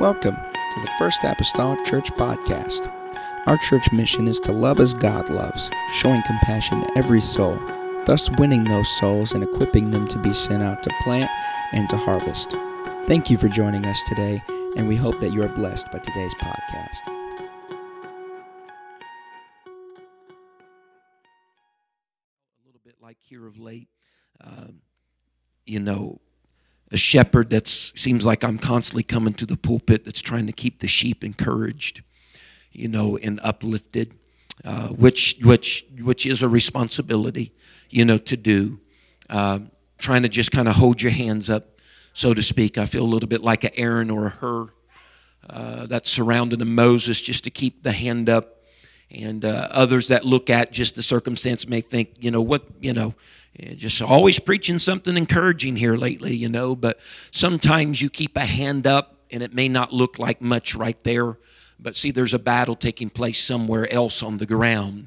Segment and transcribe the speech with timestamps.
[0.00, 2.90] Welcome to the First Apostolic Church Podcast.
[3.46, 7.60] Our church mission is to love as God loves, showing compassion to every soul,
[8.06, 11.30] thus winning those souls and equipping them to be sent out to plant
[11.72, 12.52] and to harvest.
[13.04, 14.42] Thank you for joining us today,
[14.74, 17.06] and we hope that you are blessed by today's podcast.
[22.56, 23.90] a little bit like here of late.
[24.42, 24.80] Um,
[25.66, 26.22] you know,
[26.90, 30.80] a shepherd that seems like I'm constantly coming to the pulpit that's trying to keep
[30.80, 32.02] the sheep encouraged,
[32.72, 34.14] you know, and uplifted,
[34.64, 37.52] uh, which which which is a responsibility,
[37.88, 38.80] you know, to do.
[39.28, 39.60] Uh,
[39.98, 41.80] trying to just kind of hold your hands up,
[42.12, 42.78] so to speak.
[42.78, 44.68] I feel a little bit like an Aaron or a Hur
[45.48, 48.56] uh, that's surrounding a Moses just to keep the hand up
[49.10, 52.92] and uh, others that look at just the circumstance may think, you know, what, you
[52.92, 53.14] know,
[53.58, 56.98] eh, just always preaching something encouraging here lately, you know, but
[57.30, 61.38] sometimes you keep a hand up and it may not look like much right there,
[61.78, 65.06] but see, there's a battle taking place somewhere else on the ground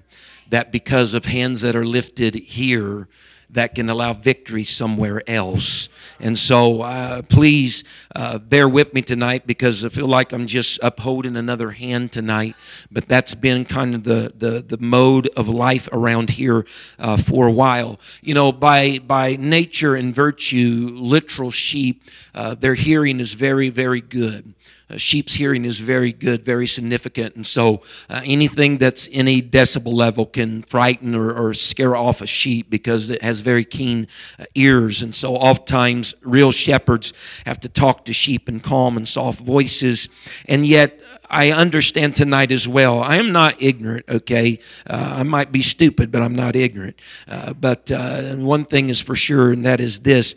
[0.50, 3.08] that because of hands that are lifted here,
[3.54, 5.90] that can allow victory somewhere else.
[6.20, 7.84] And so, uh, please
[8.16, 12.56] uh, bear with me tonight because I feel like I'm just upholding another hand tonight.
[12.92, 16.66] But that's been kind of the the, the mode of life around here
[17.00, 18.00] uh, for a while.
[18.22, 24.02] You know, by by nature and virtue, literal sheep, uh, their hearing is very very
[24.02, 24.54] good.
[24.90, 27.36] Uh, sheep's hearing is very good, very significant.
[27.36, 32.28] And so uh, anything that's any decibel level can frighten or, or, scare off a
[32.28, 35.02] sheep because it has very keen uh, ears.
[35.02, 37.14] And so oftentimes real shepherds
[37.46, 40.10] have to talk to sheep in calm and soft voices.
[40.48, 41.02] And yet
[41.34, 43.02] I understand tonight as well.
[43.02, 44.60] I am not ignorant, okay?
[44.88, 47.00] Uh, I might be stupid, but I'm not ignorant.
[47.28, 50.36] Uh, but uh, one thing is for sure, and that is this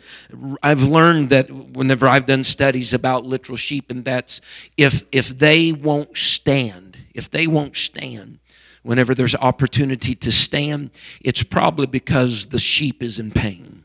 [0.63, 4.41] I've learned that whenever I've done studies about literal sheep, and that's
[4.75, 8.39] if, if they won't stand, if they won't stand,
[8.81, 13.83] whenever there's opportunity to stand, it's probably because the sheep is in pain.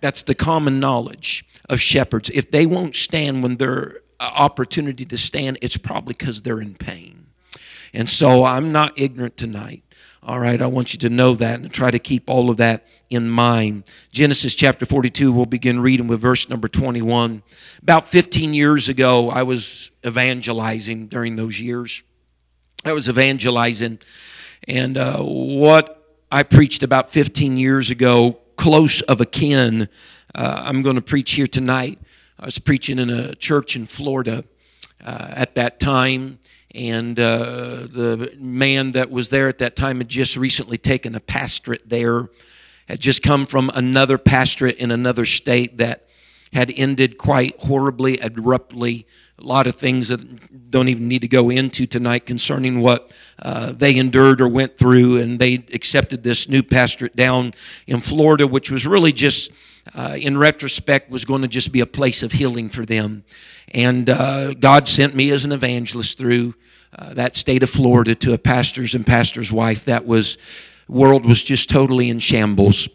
[0.00, 2.30] That's the common knowledge of shepherds.
[2.30, 7.26] If they won't stand when they're opportunity to stand, it's probably because they're in pain.
[7.92, 9.82] And so I'm not ignorant tonight.
[10.26, 12.86] All right, I want you to know that and try to keep all of that
[13.10, 13.84] in mind.
[14.10, 17.42] Genesis chapter 42, we'll begin reading with verse number 21.
[17.82, 22.02] About 15 years ago, I was evangelizing during those years.
[22.86, 23.98] I was evangelizing,
[24.66, 26.02] and uh, what
[26.32, 29.88] I preached about 15 years ago, close of a kin,
[30.34, 31.98] uh, I'm going to preach here tonight.
[32.44, 34.44] I was preaching in a church in Florida
[35.02, 36.40] uh, at that time,
[36.74, 41.20] and uh, the man that was there at that time had just recently taken a
[41.20, 42.28] pastorate there,
[42.86, 46.06] had just come from another pastorate in another state that
[46.52, 49.06] had ended quite horribly, abruptly.
[49.38, 53.72] A lot of things that don't even need to go into tonight concerning what uh,
[53.72, 57.52] they endured or went through, and they accepted this new pastorate down
[57.86, 59.50] in Florida, which was really just
[59.94, 63.24] uh, in retrospect, was going to just be a place of healing for them.
[63.72, 66.54] And uh, God sent me as an evangelist through
[66.96, 70.38] uh, that state of Florida to a pastor's and pastor's wife that was
[70.88, 72.88] world was just totally in shambles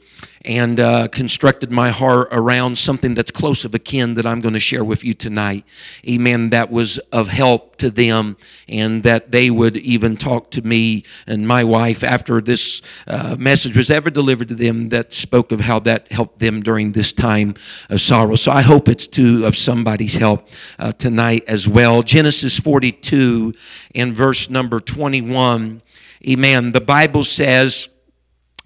[0.46, 4.54] and uh, constructed my heart around something that's close of a kin that I'm going
[4.54, 5.66] to share with you tonight.
[6.08, 6.52] Amen.
[6.52, 11.48] That was of help to them, and that they would even talk to me and
[11.48, 15.80] my wife after this uh, message was ever delivered to them that spoke of how
[15.80, 17.56] that helped them during this time
[17.90, 18.36] of sorrow.
[18.36, 22.02] So I hope it's to of somebody's help uh, tonight as well.
[22.02, 23.54] Genesis 42
[23.96, 25.82] and verse number 21.
[26.28, 26.74] Amen.
[26.74, 27.88] The Bible says,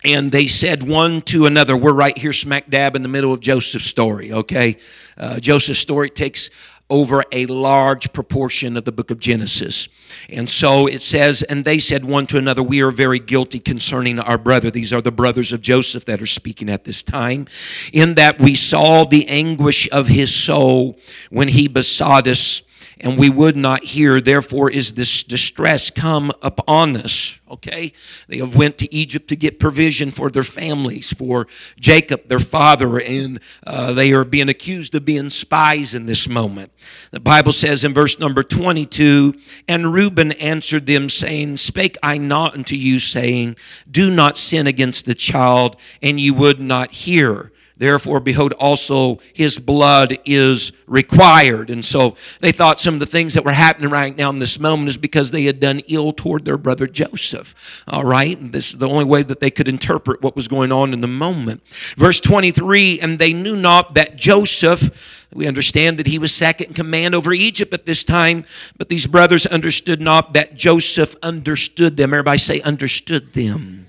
[0.04, 3.42] and they said one to another, we're right here smack dab in the middle of
[3.42, 4.78] Joseph's story, okay?
[5.18, 6.50] Uh, Joseph's story takes
[6.90, 9.88] over a large proportion of the book of Genesis.
[10.30, 14.20] And so it says, and they said one to another, We are very guilty concerning
[14.20, 14.70] our brother.
[14.70, 17.48] These are the brothers of Joseph that are speaking at this time,
[17.94, 21.00] in that we saw the anguish of his soul
[21.30, 22.64] when he besought us
[23.00, 27.94] and we would not hear therefore is this distress come upon us okay?
[28.28, 31.48] They have went to egypt to get provision for their families for
[31.80, 36.72] jacob their father and uh, they are being accused of being spies in this moment.
[37.12, 39.36] The bible says in verse number 22
[39.68, 43.56] and reuben answered them saying spake i not unto you saying
[43.90, 49.58] do not sin against the child and you would not hear Therefore, behold, also his
[49.58, 51.70] blood is required.
[51.70, 54.60] And so they thought some of the things that were happening right now in this
[54.60, 57.84] moment is because they had done ill toward their brother Joseph.
[57.88, 58.38] All right?
[58.38, 61.02] And this is the only way that they could interpret what was going on in
[61.02, 61.66] the moment.
[61.98, 66.74] Verse 23 And they knew not that Joseph We understand that he was second in
[66.74, 68.46] command over Egypt at this time,
[68.78, 72.14] but these brothers understood not that Joseph understood them.
[72.14, 73.88] Everybody say, understood them.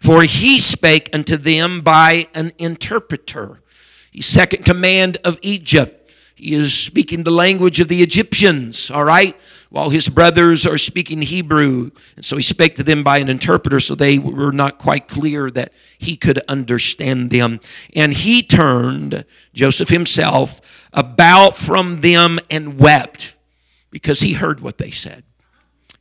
[0.00, 3.60] For he spake unto them by an interpreter.
[4.10, 6.10] He's second command of Egypt.
[6.34, 9.34] He is speaking the language of the Egyptians, all right?
[9.70, 11.90] While his brothers are speaking Hebrew.
[12.14, 15.50] And so he spake to them by an interpreter, so they were not quite clear
[15.50, 17.60] that he could understand them.
[17.94, 19.24] And he turned,
[19.54, 20.60] Joseph himself,
[20.92, 23.36] about from them and wept
[23.90, 25.24] because he heard what they said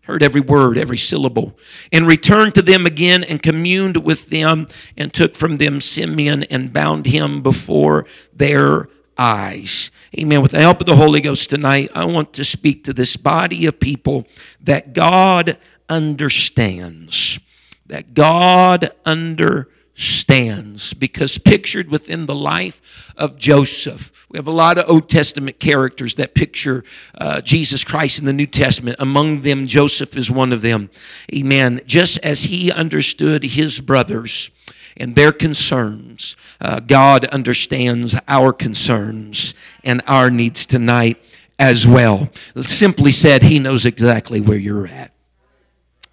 [0.05, 1.57] heard every word, every syllable,
[1.91, 4.67] and returned to them again and communed with them
[4.97, 8.87] and took from them Simeon and bound him before their
[9.17, 9.91] eyes.
[10.17, 10.41] Amen.
[10.41, 13.65] With the help of the Holy Ghost tonight, I want to speak to this body
[13.65, 14.25] of people
[14.61, 15.57] that God
[15.89, 17.39] understands.
[17.87, 24.77] That God understands stands because pictured within the life of Joseph, we have a lot
[24.77, 26.83] of Old Testament characters that picture
[27.17, 28.97] uh, Jesus Christ in the New Testament.
[28.99, 30.89] Among them, Joseph is one of them.
[31.33, 31.81] Amen.
[31.85, 34.51] Just as he understood his brothers
[34.97, 41.17] and their concerns, uh, God understands our concerns and our needs tonight
[41.57, 42.29] as well.
[42.57, 45.14] Simply said, he knows exactly where you're at.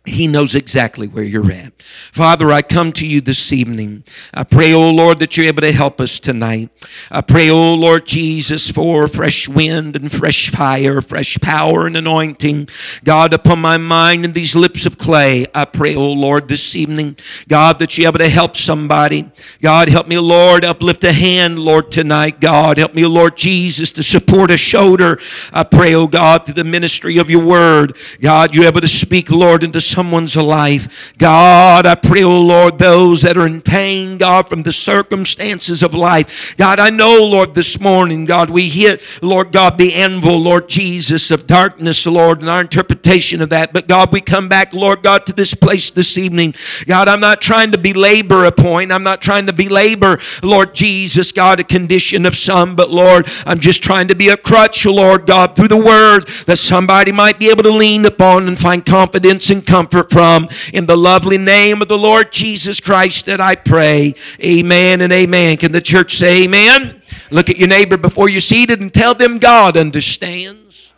[0.05, 1.81] He knows exactly where you're at.
[2.11, 4.03] Father, I come to you this evening.
[4.35, 6.71] I pray, oh Lord, that you're able to help us tonight.
[7.09, 12.69] I pray, oh Lord Jesus, for fresh wind and fresh fire, fresh power and anointing.
[13.05, 17.17] God, upon my mind and these lips of clay, I pray, oh Lord, this evening,
[17.47, 19.31] God, that you're able to help somebody.
[19.61, 22.41] God, help me, Lord, uplift a hand, Lord, tonight.
[22.41, 25.21] God, help me, Lord Jesus, to support a shoulder.
[25.53, 27.97] I pray, oh God, through the ministry of your word.
[28.21, 31.15] God, you're able to speak, Lord, into someone's life.
[31.19, 35.95] God, I pray, oh Lord, those that are in pain, God, from the circumstances of
[35.95, 36.57] life.
[36.57, 41.31] God, I know, Lord, this morning, God, we hit, Lord God, the anvil, Lord Jesus,
[41.31, 43.73] of darkness, Lord, and our interpretation of that.
[43.73, 46.55] But God, we come back, Lord God, to this place this evening.
[46.87, 48.91] God, I'm not trying to belabor a point.
[48.91, 53.59] I'm not trying to belabor, Lord Jesus, God, a condition of some, but Lord, I'm
[53.59, 57.51] just trying to be a crutch, Lord God, through the word that somebody might be
[57.51, 60.49] able to lean upon and find confidence and comfort comfort from.
[60.73, 64.15] In the lovely name of the Lord Jesus Christ that I pray.
[64.41, 65.57] Amen and amen.
[65.57, 67.03] Can the church say amen?
[67.31, 70.93] Look at your neighbor before you're seated and tell them God understands.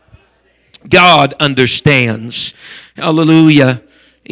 [0.86, 2.52] God understands.
[2.96, 3.82] Hallelujah.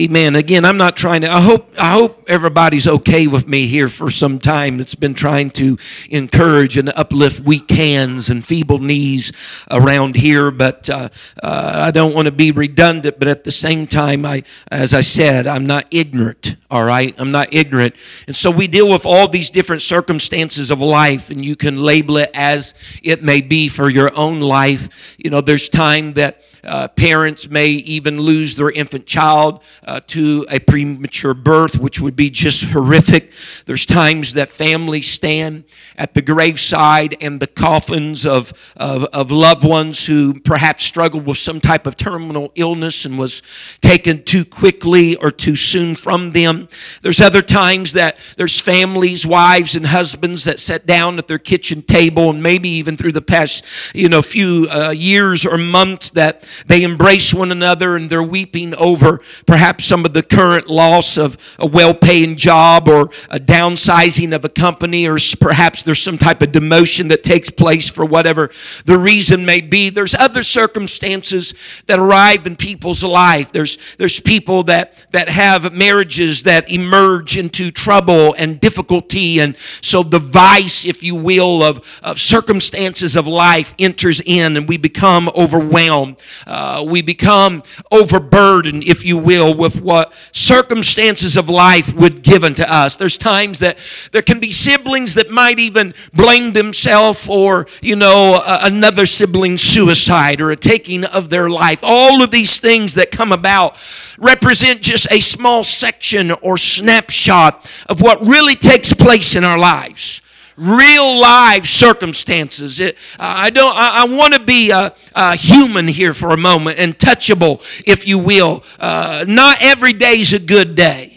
[0.00, 0.36] Amen.
[0.36, 1.30] Again, I'm not trying to.
[1.30, 1.74] I hope.
[1.78, 4.78] I hope everybody's okay with me here for some time.
[4.78, 5.76] That's been trying to
[6.08, 9.32] encourage and uplift weak hands and feeble knees
[9.70, 10.50] around here.
[10.50, 11.10] But uh,
[11.42, 13.18] uh, I don't want to be redundant.
[13.18, 16.56] But at the same time, I, as I said, I'm not ignorant.
[16.70, 17.94] All right, I'm not ignorant,
[18.26, 22.16] and so we deal with all these different circumstances of life, and you can label
[22.16, 22.72] it as
[23.02, 25.16] it may be for your own life.
[25.18, 30.46] You know, there's time that uh, parents may even lose their infant child uh, to
[30.48, 33.32] a premature birth, which would be just horrific.
[33.66, 35.64] There's times that families stand
[35.96, 41.38] at the graveside and the coffins of, of, of loved ones who perhaps struggled with
[41.38, 43.42] some type of terminal illness and was
[43.80, 46.68] taken too quickly or too soon from them.
[47.02, 51.82] There's other times that there's families, wives, and husbands that sit down at their kitchen
[51.82, 56.46] table and maybe even through the past, you know, few uh, years or months that
[56.66, 61.36] they embrace one another and they're weeping over perhaps some of the current loss of
[61.58, 66.42] a well paying job or a downsizing of a company, or perhaps there's some type
[66.42, 68.50] of demotion that takes place for whatever
[68.84, 69.90] the reason may be.
[69.90, 71.54] There's other circumstances
[71.86, 73.52] that arrive in people's life.
[73.52, 79.40] There's, there's people that, that have marriages that emerge into trouble and difficulty.
[79.40, 84.68] And so the vice, if you will, of, of circumstances of life enters in and
[84.68, 91.94] we become overwhelmed uh, we become overburdened, if you will, with what circumstances of life
[91.94, 92.96] would give unto us.
[92.96, 93.78] There's times that
[94.12, 100.40] there can be siblings that might even blame themselves or, you know, another sibling's suicide
[100.40, 101.80] or a taking of their life.
[101.82, 103.76] All of these things that come about
[104.18, 110.21] represent just a small section or snapshot of what really takes place in our lives
[110.62, 112.78] real life circumstances.
[112.78, 113.74] It, I don't.
[113.76, 118.06] I, I want to be a, a, human here for a moment and touchable, if
[118.06, 118.62] you will.
[118.78, 121.11] Uh, not every day is a good day.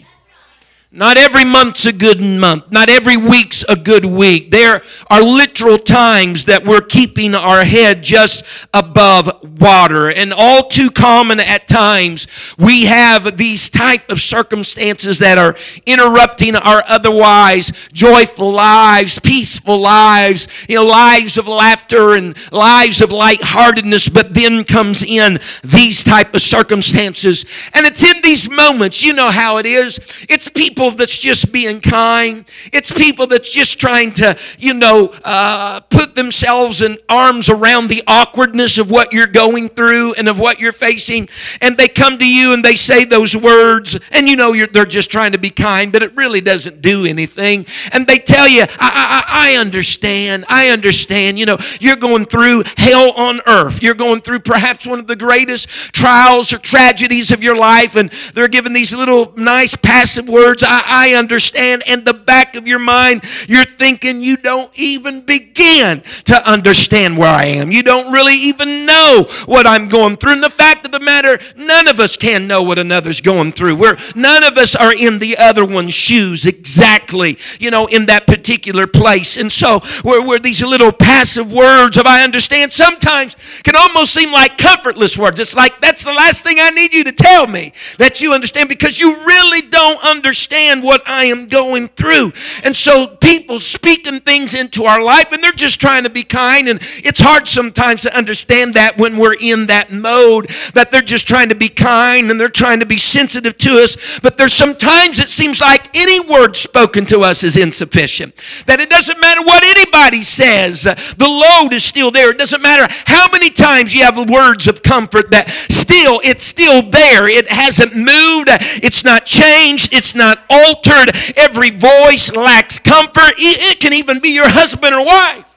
[0.96, 2.72] Not every month's a good month.
[2.72, 4.50] Not every week's a good week.
[4.50, 10.10] There are literal times that we're keeping our head just above water.
[10.10, 12.26] And all too common at times,
[12.58, 20.48] we have these type of circumstances that are interrupting our otherwise joyful lives, peaceful lives,
[20.66, 24.08] you know, lives of laughter and lives of lightheartedness.
[24.08, 27.44] But then comes in these type of circumstances.
[27.74, 30.00] And it's in these moments, you know how it is.
[30.30, 32.44] It's people people that's just being kind.
[32.72, 38.04] It's people that's just trying to, you know, uh, put themselves in arms around the
[38.06, 41.28] awkwardness of what you're going through and of what you're facing.
[41.60, 45.10] And they come to you and they say those words, and you know they're just
[45.10, 47.66] trying to be kind, but it really doesn't do anything.
[47.92, 50.44] And they tell you, I, I, I understand.
[50.48, 51.38] I understand.
[51.38, 53.82] You know, you're going through hell on earth.
[53.82, 58.10] You're going through perhaps one of the greatest trials or tragedies of your life, and
[58.34, 60.62] they're giving these little nice passive words.
[60.86, 61.82] I understand.
[61.86, 67.32] And the back of your mind, you're thinking you don't even begin to understand where
[67.32, 67.70] I am.
[67.70, 70.32] You don't really even know what I'm going through.
[70.32, 73.76] And the fact of the matter, none of us can know what another's going through.
[73.76, 78.26] We're, none of us are in the other one's shoes exactly, you know, in that
[78.26, 79.36] particular place.
[79.36, 84.32] And so, where, where these little passive words of I understand sometimes can almost seem
[84.32, 85.40] like comfortless words.
[85.40, 88.68] It's like, that's the last thing I need you to tell me that you understand
[88.68, 92.32] because you really don't understand understand what I am going through.
[92.64, 96.68] And so people speaking things into our life and they're just trying to be kind.
[96.68, 101.28] And it's hard sometimes to understand that when we're in that mode that they're just
[101.28, 104.18] trying to be kind and they're trying to be sensitive to us.
[104.20, 108.34] But there's sometimes it seems like any word spoken to us is insufficient.
[108.66, 112.30] That it doesn't matter what anybody says, the load is still there.
[112.30, 116.82] It doesn't matter how many times you have words of comfort that still, it's still
[116.82, 117.28] there.
[117.28, 118.48] It hasn't moved.
[118.82, 119.92] It's not changed.
[119.92, 121.16] It's not altered.
[121.36, 123.34] Every voice lacks comfort.
[123.38, 125.56] It can even be your husband or wife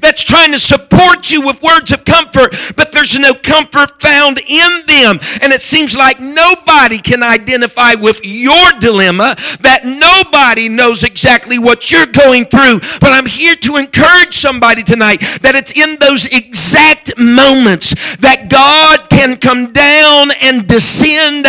[0.00, 4.82] that's trying to support you with words of comfort, but there's no comfort found in
[4.86, 5.18] them.
[5.42, 11.90] And it seems like nobody can identify with your dilemma, that nobody knows exactly what
[11.90, 12.80] you're going through.
[13.00, 19.08] But I'm here to encourage somebody tonight that it's in those exact moments that God
[19.10, 21.46] can come down and descend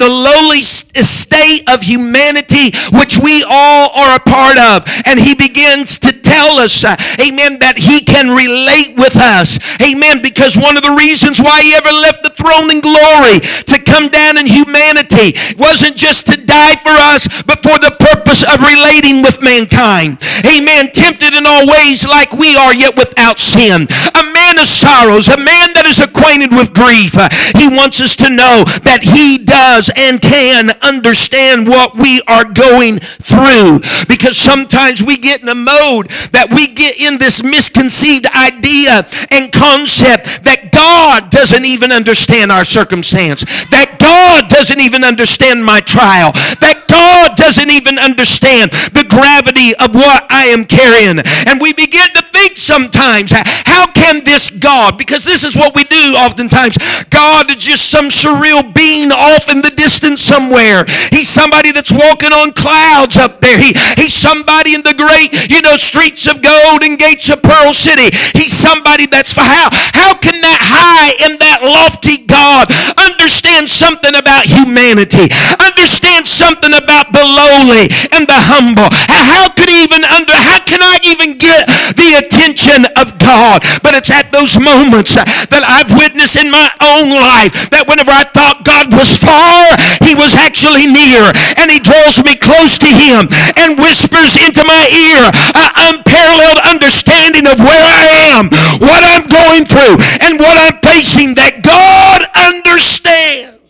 [0.00, 4.88] the lowly state of humanity, which we all are a part of.
[5.04, 9.58] And He begins to tell us, uh, amen, that He he can relate with us.
[9.82, 10.22] Amen.
[10.22, 14.08] Because one of the reasons why he ever left the throne in glory to come
[14.08, 19.22] down in humanity wasn't just to die for us, but for the purpose of relating
[19.22, 20.22] with mankind.
[20.46, 20.94] Amen.
[20.94, 23.90] Tempted in all ways like we are, yet without sin.
[24.14, 27.18] A man of sorrows, a man that is acquainted with grief.
[27.58, 32.98] He wants us to know that he does and can understand what we are going
[32.98, 33.80] through.
[34.08, 39.52] Because sometimes we get in a mode that we get in this misconceived idea and
[39.52, 46.32] concept that God doesn't even understand our circumstance, that God doesn't even understand my trial,
[46.60, 51.22] that God doesn't even understand the gravity of what I am carrying.
[51.46, 55.84] And we begin to think sometimes, how can this God, because this is what we
[55.84, 56.76] do oftentimes,
[57.10, 60.84] God is just some surreal being off in the distance somewhere.
[61.10, 63.58] He's somebody that's walking on clouds up there.
[63.58, 67.72] He, he's somebody in the great, you know, streets of gold and gates of pearl
[67.72, 68.10] city.
[68.34, 69.70] He's somebody that's for how?
[69.94, 72.66] How can that high and that lofty God
[72.98, 75.30] understand something about humanity?
[75.60, 78.88] Understand something about the lowly and the humble?
[79.12, 83.62] How could even under how can I even get the attention of God.
[83.84, 88.24] But it's at those moments that I've witnessed in my own life that whenever I
[88.32, 91.20] thought God was far, he was actually near.
[91.60, 93.28] And he draws me close to him
[93.60, 95.20] and whispers into my ear
[95.52, 98.48] an unparalleled understanding of where I am,
[98.80, 103.60] what I'm going through, and what I'm facing that God understands.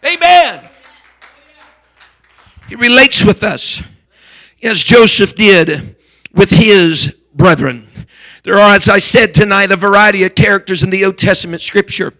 [0.00, 0.69] Amen.
[2.70, 3.82] He relates with us
[4.62, 5.96] as Joseph did
[6.32, 7.88] with his brethren.
[8.44, 12.14] There are, as I said tonight, a variety of characters in the Old Testament scripture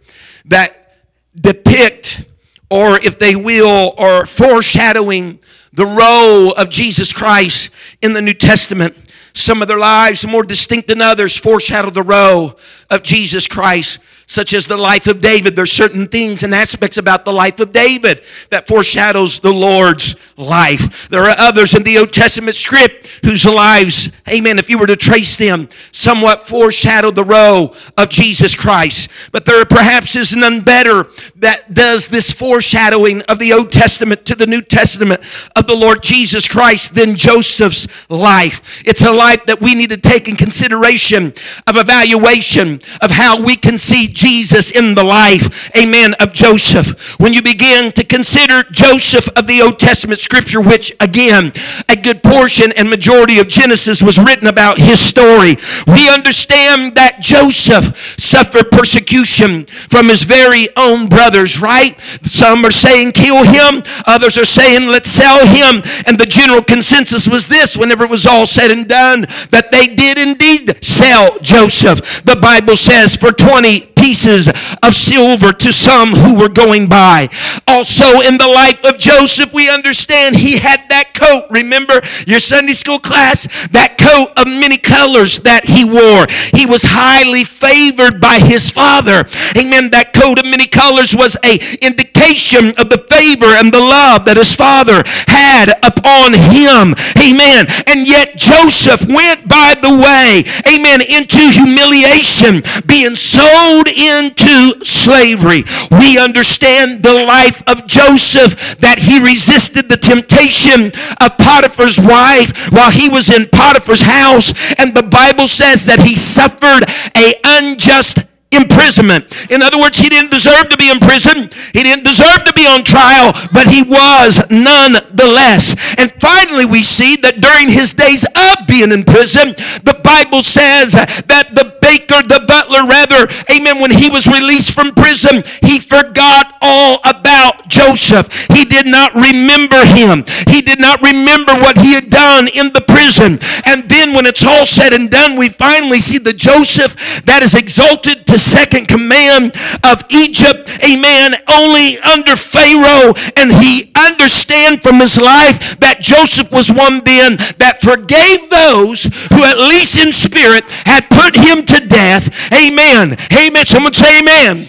[0.46, 0.96] that
[1.40, 2.24] depict,
[2.68, 5.38] or if they will, are foreshadowing
[5.72, 7.70] the role of Jesus Christ
[8.02, 8.96] in the New Testament.
[9.34, 12.58] Some of their lives, more distinct than others, foreshadow the role
[12.90, 15.56] of Jesus Christ such as the life of David.
[15.56, 21.08] There's certain things and aspects about the life of David that foreshadows the Lord's life.
[21.08, 24.96] There are others in the Old Testament script whose lives, amen, if you were to
[24.96, 29.10] trace them, somewhat foreshadow the role of Jesus Christ.
[29.32, 31.06] But there perhaps is none better
[31.36, 35.20] that does this foreshadowing of the Old Testament to the New Testament
[35.56, 38.82] of the Lord Jesus Christ than Joseph's life.
[38.86, 41.34] It's a life that we need to take in consideration
[41.66, 47.18] of evaluation of how we can see Jesus in the life, amen, of Joseph.
[47.20, 51.50] When you begin to consider Joseph of the Old Testament scripture, which again,
[51.88, 55.56] a good portion and majority of Genesis was written about his story,
[55.88, 62.00] we understand that Joseph suffered persecution from his very own brothers, right?
[62.22, 65.82] Some are saying kill him, others are saying let's sell him.
[66.06, 69.88] And the general consensus was this whenever it was all said and done that they
[69.88, 72.22] did indeed sell Joseph.
[72.22, 74.48] The Bible says for 20 pieces
[74.82, 77.28] of silver to some who were going by.
[77.68, 81.46] Also, in the life of Joseph, we understand he had that coat.
[81.50, 83.48] Remember your Sunday school class?
[83.70, 86.26] That coat of many colors that he wore.
[86.52, 89.24] He was highly favored by his father.
[89.56, 89.90] Amen.
[89.90, 94.36] That coat of many colors was a indication of the favor and the love that
[94.36, 96.94] his father had upon him.
[97.16, 97.66] Amen.
[97.86, 105.64] And yet Joseph went by the way, amen, into humiliation, being sold into slavery.
[105.90, 110.90] We understand the life of Joseph that he resisted the temptation
[111.20, 114.52] of Potiphar's wife while he was in Potiphar's house.
[114.78, 116.82] And the Bible says that he suffered
[117.14, 119.30] a unjust imprisonment.
[119.50, 121.50] In other words, he didn't deserve to be in prison.
[121.72, 125.76] He didn't deserve to be on trial, but he was nonetheless.
[125.98, 129.54] And finally, we see that during his days of being in prison,
[129.86, 134.94] the Bible says that the baker, the butler, rather, amen, when he was released from
[134.94, 138.26] prison, he forgot all about Joseph.
[138.50, 140.26] He did not remember him.
[140.50, 143.38] He did not remember what he had done in the prison.
[143.64, 147.54] And then when it's all said and done, we finally see the Joseph that is
[147.54, 149.54] exalted to second command
[149.84, 153.14] of Egypt, amen, only under Pharaoh.
[153.36, 159.44] And he understand from his life that Joseph was one then that forgave those who
[159.44, 162.52] at least in spirit had put him to death.
[162.52, 163.16] Amen.
[163.36, 163.66] Amen.
[163.66, 164.68] Someone say amen.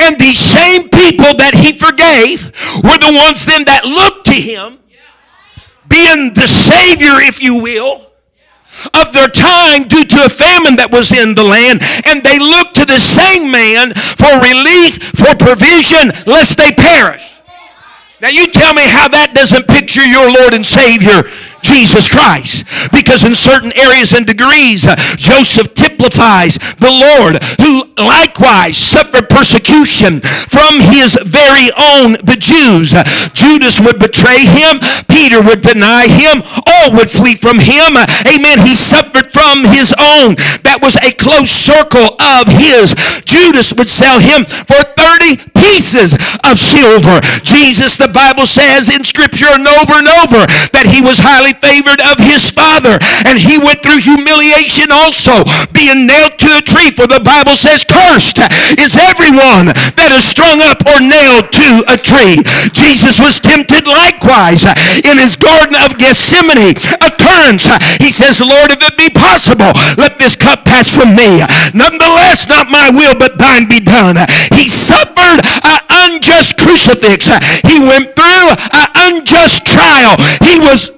[0.00, 2.44] And these same people that he forgave
[2.82, 4.78] were the ones then that looked to him,
[5.88, 8.13] being the Savior, if you will,
[8.92, 12.76] of their time due to a famine that was in the land, and they looked
[12.76, 17.34] to the same man for relief, for provision, lest they perish.
[18.20, 21.28] Now, you tell me how that doesn't picture your Lord and Savior
[21.74, 22.62] Jesus Christ.
[22.94, 30.20] Because in certain areas and degrees, uh, Joseph typifies the Lord who likewise suffered persecution
[30.22, 32.94] from his very own, the Jews.
[32.94, 33.02] Uh,
[33.34, 34.78] Judas would betray him,
[35.10, 37.98] Peter would deny him, all would flee from him.
[37.98, 38.62] Uh, amen.
[38.62, 40.38] He suffered from his own.
[40.62, 42.94] That was a close circle of his.
[43.26, 46.14] Judas would sell him for 30 pieces
[46.46, 47.18] of silver.
[47.42, 52.04] Jesus, the Bible says in Scripture and over and over that he was highly favored
[52.04, 53.00] of his father.
[53.24, 56.92] And he went through humiliation also, being nailed to a tree.
[56.92, 58.44] For the Bible says, Cursed
[58.76, 62.44] is everyone that is strung up or nailed to a tree.
[62.76, 64.68] Jesus was tempted likewise
[65.00, 66.76] in his garden of Gethsemane.
[67.00, 67.64] Occurrence.
[67.96, 71.40] He says, Lord, if it be possible, let this cup pass from me.
[71.72, 74.20] Nonetheless, not my will, but thine be done.
[74.52, 77.26] He suffered an unjust crucifix.
[77.64, 80.16] He went through an unjust trial.
[80.44, 80.92] He was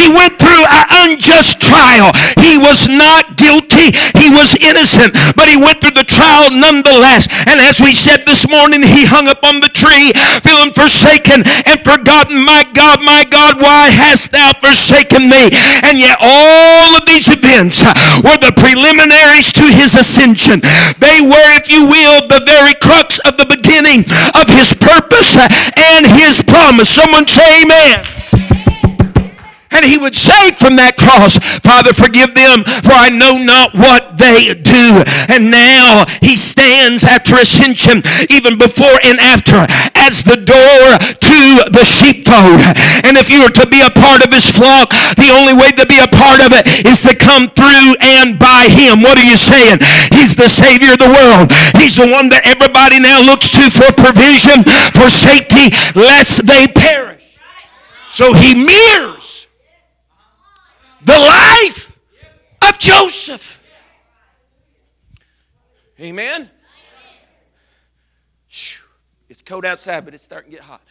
[0.00, 2.08] he went through an unjust trial.
[2.40, 3.92] He was not guilty.
[4.16, 7.28] He was innocent, but he went through the trial nonetheless.
[7.44, 11.78] And as we said this morning, he hung up on the tree, feeling forsaken and
[11.84, 12.40] forgotten.
[12.40, 15.52] My God, my God, why hast thou forsaken me?
[15.84, 17.84] And yet all of these events
[18.24, 20.64] were the preliminaries to his ascension.
[20.96, 25.36] They were, if you will, the very crux of the beginning of his purpose
[25.76, 26.88] and his promise.
[26.88, 28.19] Someone say amen.
[29.70, 34.18] And he would say from that cross, Father, forgive them, for I know not what
[34.18, 34.86] they do.
[35.30, 39.62] And now he stands after ascension, even before and after,
[39.94, 41.38] as the door to
[41.70, 42.58] the sheepfold.
[43.06, 45.86] And if you are to be a part of his flock, the only way to
[45.86, 49.06] be a part of it is to come through and by him.
[49.06, 49.78] What are you saying?
[50.10, 51.54] He's the Savior of the world.
[51.78, 54.66] He's the one that everybody now looks to for provision,
[54.98, 57.38] for safety, lest they perish.
[58.10, 59.19] So he mirrors
[61.10, 61.98] the life
[62.62, 63.60] of Joseph.
[65.98, 66.48] Amen.
[69.28, 70.82] It's cold outside, but it's starting to get hot.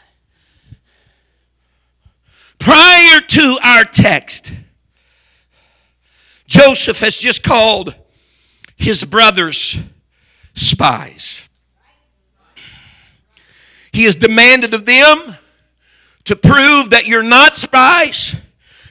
[2.58, 4.51] Prior to our text,
[6.47, 7.95] Joseph has just called
[8.75, 9.79] his brothers
[10.53, 11.47] spies.
[13.93, 15.36] He has demanded of them
[16.25, 18.36] to prove that you're not spies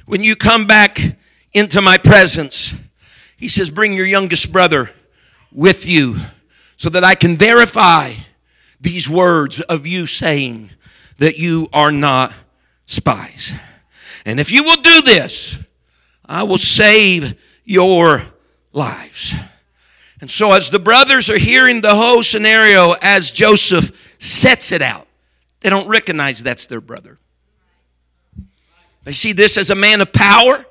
[0.06, 1.17] when you come back
[1.58, 2.72] into my presence.
[3.36, 4.90] He says, Bring your youngest brother
[5.52, 6.16] with you
[6.76, 8.14] so that I can verify
[8.80, 10.70] these words of you saying
[11.18, 12.32] that you are not
[12.86, 13.52] spies.
[14.24, 15.58] And if you will do this,
[16.24, 18.22] I will save your
[18.72, 19.34] lives.
[20.20, 25.06] And so, as the brothers are hearing the whole scenario as Joseph sets it out,
[25.60, 27.18] they don't recognize that's their brother.
[29.04, 30.66] They see this as a man of power,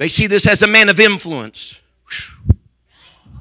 [0.00, 1.78] they see this as a man of influence.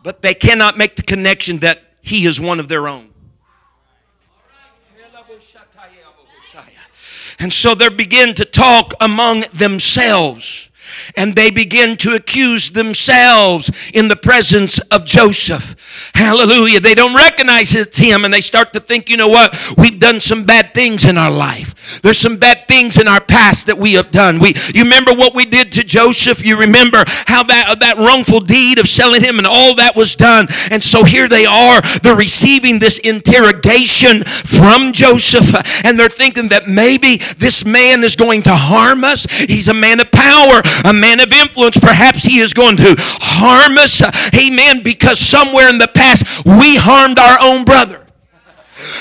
[0.03, 3.11] But they cannot make the connection that he is one of their own.
[7.39, 10.68] And so they begin to talk among themselves
[11.15, 16.11] and they begin to accuse themselves in the presence of Joseph.
[16.13, 16.79] Hallelujah.
[16.79, 19.55] They don't recognize it's him and they start to think, you know what?
[19.77, 22.01] We've done some bad things in our life.
[22.01, 24.39] There's some bad things in our past that we have done.
[24.39, 26.45] We you remember what we did to Joseph?
[26.45, 30.47] You remember how that that wrongful deed of selling him and all that was done.
[30.71, 36.67] And so here they are, they're receiving this interrogation from Joseph and they're thinking that
[36.67, 39.25] maybe this man is going to harm us.
[39.25, 43.77] He's a man of power a man of influence, perhaps he is going to harm
[43.77, 44.01] us.
[44.35, 44.83] Amen.
[44.83, 48.05] Because somewhere in the past we harmed our own brother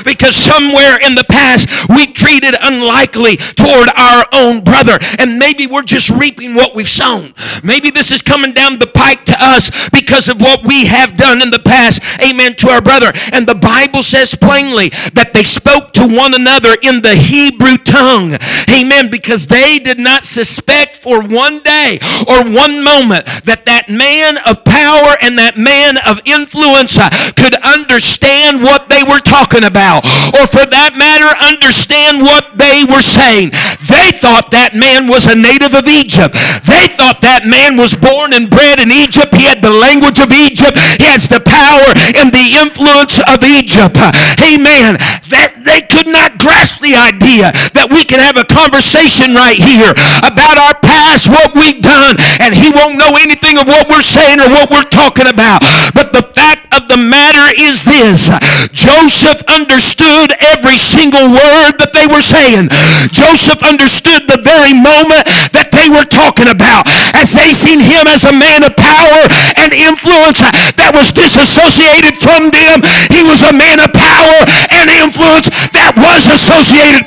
[0.05, 4.99] because somewhere in the past we treated unlikely toward our own brother.
[5.19, 7.35] And maybe we're just reaping what we've sown.
[7.62, 11.43] Maybe this is coming down the pike to us because of what we have done
[11.43, 12.01] in the past.
[12.23, 13.12] Amen to our brother.
[13.33, 18.33] And the bible says plainly that they spoke to one another in the hebrew tongue.
[18.71, 19.11] Amen.
[19.11, 24.64] Because they did not suspect for one day or one moment that that man of
[24.64, 30.47] power and that man of influence uh, could understand what they were talking about, or
[30.49, 33.53] for that matter, understand what they were saying.
[33.85, 36.37] They thought that man was a native of Egypt.
[36.65, 39.35] They thought that man was born and bred in Egypt.
[39.35, 40.77] He had the language of Egypt.
[41.01, 43.97] He has the power and the influence of Egypt.
[44.41, 44.97] Amen.
[45.29, 49.93] That they could not grasp the idea that we can have a conversation right here
[50.25, 54.41] about our past, what we've done, and he won't know anything of what we're saying
[54.41, 55.61] or what we're talking about.
[55.93, 58.33] But the fact the matter is this
[58.72, 62.72] Joseph understood every single word that they were saying.
[63.12, 68.24] Joseph understood the very moment that they were talking about as they seen him as
[68.24, 69.29] a man of power
[69.61, 70.40] and influence
[70.81, 72.81] that was disassociated from them.
[73.12, 74.40] He was a man of power
[74.72, 77.05] and influence that was associated.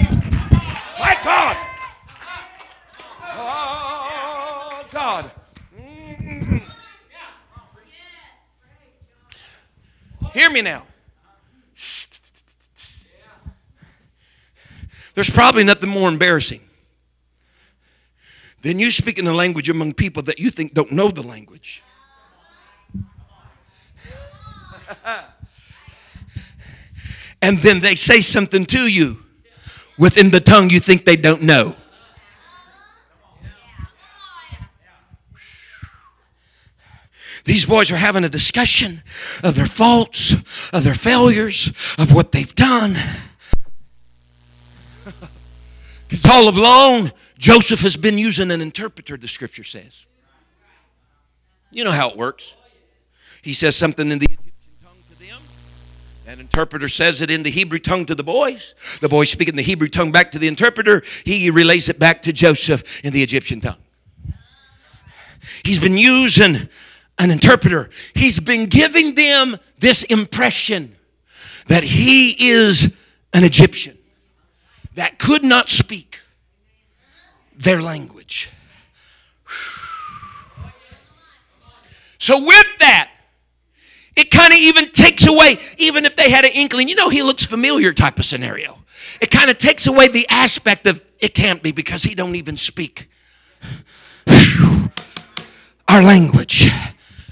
[1.02, 1.58] My God.
[3.34, 5.32] Oh, God.
[10.34, 10.86] Hear me now.
[15.14, 16.62] There's probably nothing more embarrassing
[18.62, 21.84] than you speaking a language among people that you think don't know the language.
[27.42, 29.18] and then they say something to you
[29.98, 31.76] within the tongue you think they don't know.
[37.46, 39.02] These boys are having a discussion
[39.44, 40.34] of their faults,
[40.74, 42.96] of their failures, of what they've done.
[46.08, 50.06] Because all along, Joseph has been using an interpreter, the scripture says.
[51.72, 52.56] You know how it works.
[53.42, 54.52] He says something in the Egyptian
[54.84, 55.42] tongue to them.
[56.28, 58.76] An interpreter says it in the Hebrew tongue to the boys.
[59.00, 61.02] The boys speaking the Hebrew tongue back to the interpreter.
[61.26, 63.82] He relays it back to Joseph in the Egyptian tongue.
[65.64, 66.68] He's been using
[67.22, 67.90] an interpreter.
[68.16, 70.96] He's been giving them this impression
[71.68, 72.92] that he is
[73.32, 73.98] an Egyptian
[74.96, 76.20] that could not speak
[77.56, 78.50] their language.
[82.18, 83.12] So, with that,
[84.16, 87.22] it kind of even takes away, even if they had an inkling, you know, he
[87.22, 88.78] looks familiar type of scenario.
[89.22, 92.58] It kind of takes away the aspect of it can't be because he don't even
[92.58, 93.10] speak
[95.88, 96.70] our language.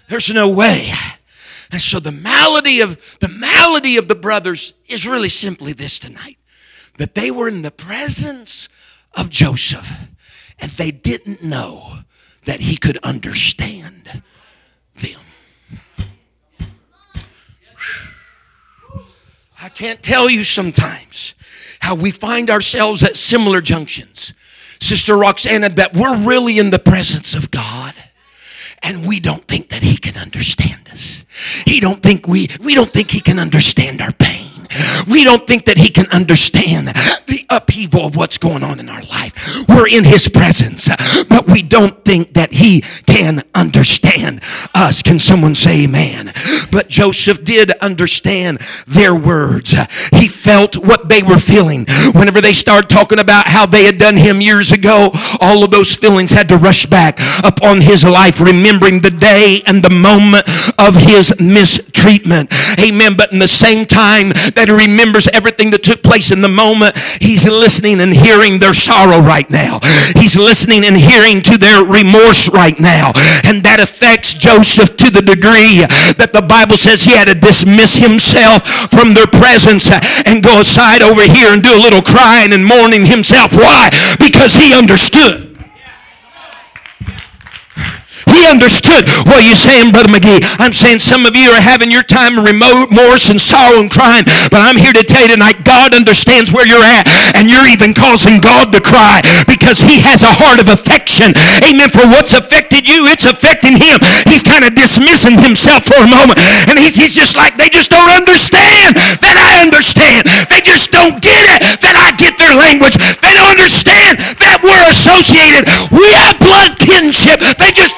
[0.10, 0.92] There's no way.
[1.72, 6.38] And so the malady of the malady of the brothers is really simply this tonight.
[6.98, 8.68] That they were in the presence
[9.16, 9.90] of Joseph
[10.60, 12.00] and they didn't know
[12.46, 14.24] that he could understand
[14.96, 15.22] them.
[19.62, 21.36] I can't tell you sometimes
[21.80, 24.34] how we find ourselves at similar junctions
[24.80, 27.94] Sister Roxana, that we're really in the presence of God
[28.84, 31.26] and we don't think that he can understand us.
[31.66, 34.59] He don't think we we don't think he can understand our pain.
[35.08, 39.02] We don't think that he can understand the upheaval of what's going on in our
[39.02, 39.66] life.
[39.68, 40.90] We're in his presence,
[41.30, 44.42] but we don't think that he can understand
[44.76, 45.02] us.
[45.02, 46.34] Can someone say amen?
[46.72, 49.76] But Joseph did understand their words.
[50.14, 51.86] He felt what they were feeling.
[52.14, 55.96] Whenever they started talking about how they had done him years ago, all of those
[55.96, 60.96] feelings had to rush back upon his life, remembering the day and the moment of
[60.96, 62.52] his mistreatment.
[62.80, 63.16] Amen.
[63.18, 66.98] But in the same time that he remembers everything that took place in the moment,
[67.24, 69.80] he's listening and hearing their sorrow right now.
[70.20, 73.16] He's listening and hearing to their remorse right now.
[73.48, 75.88] And that affects Joseph to the degree
[76.20, 79.88] that the Bible says he had to dismiss himself from their presence
[80.28, 83.56] and go aside over here and do a little crying and mourning himself.
[83.56, 83.90] Why?
[84.20, 85.49] Because he understood.
[88.30, 89.10] He understood.
[89.26, 90.42] What are you saying, Brother McGee?
[90.62, 94.26] I'm saying some of you are having your time of remorse and sorrow and crying,
[94.54, 97.94] but I'm here to tell you tonight God understands where you're at, and you're even
[97.94, 101.34] causing God to cry because He has a heart of affection.
[101.66, 101.90] Amen.
[101.90, 104.00] For what's affected you, it's affecting Him.
[104.30, 106.40] He's kind of dismissing Himself for a moment,
[106.70, 110.30] and He's, he's just like, they just don't understand that I understand.
[110.50, 112.96] They just don't get it that I get their language.
[113.22, 115.68] They don't understand that we're associated.
[115.92, 117.42] We have blood kinship.
[117.58, 117.96] They just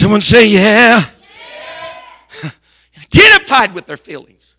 [0.00, 1.02] Someone say, yeah.
[2.96, 4.54] Identified with their feelings.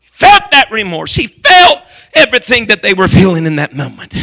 [0.00, 1.14] He felt that remorse.
[1.14, 1.82] He felt
[2.14, 4.14] everything that they were feeling in that moment.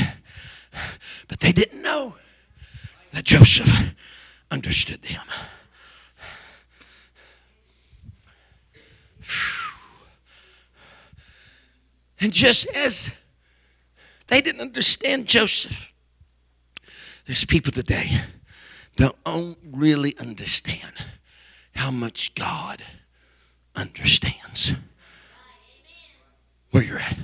[1.27, 2.15] But they didn't know
[3.11, 3.71] that Joseph
[4.49, 5.21] understood them.
[12.19, 13.11] And just as
[14.25, 15.93] they didn't understand Joseph,
[17.27, 18.21] there's people today
[18.95, 20.93] don't really understand
[21.73, 22.83] how much God
[23.75, 24.73] understands
[26.71, 27.17] where you're at.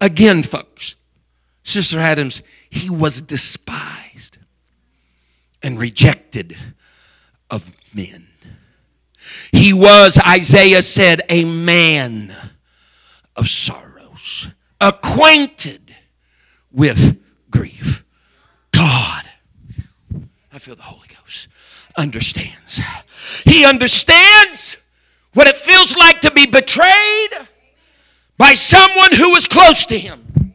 [0.00, 0.96] Again, folks,
[1.62, 4.38] Sister Adams, he was despised
[5.62, 6.56] and rejected
[7.50, 8.28] of men.
[9.52, 12.34] He was, Isaiah said, a man
[13.36, 14.48] of sorrows,
[14.80, 15.94] acquainted
[16.72, 18.01] with grief.
[20.52, 21.48] I feel the Holy Ghost
[21.96, 22.80] understands.
[23.44, 24.76] He understands
[25.32, 27.30] what it feels like to be betrayed
[28.36, 30.52] by someone who was close to him.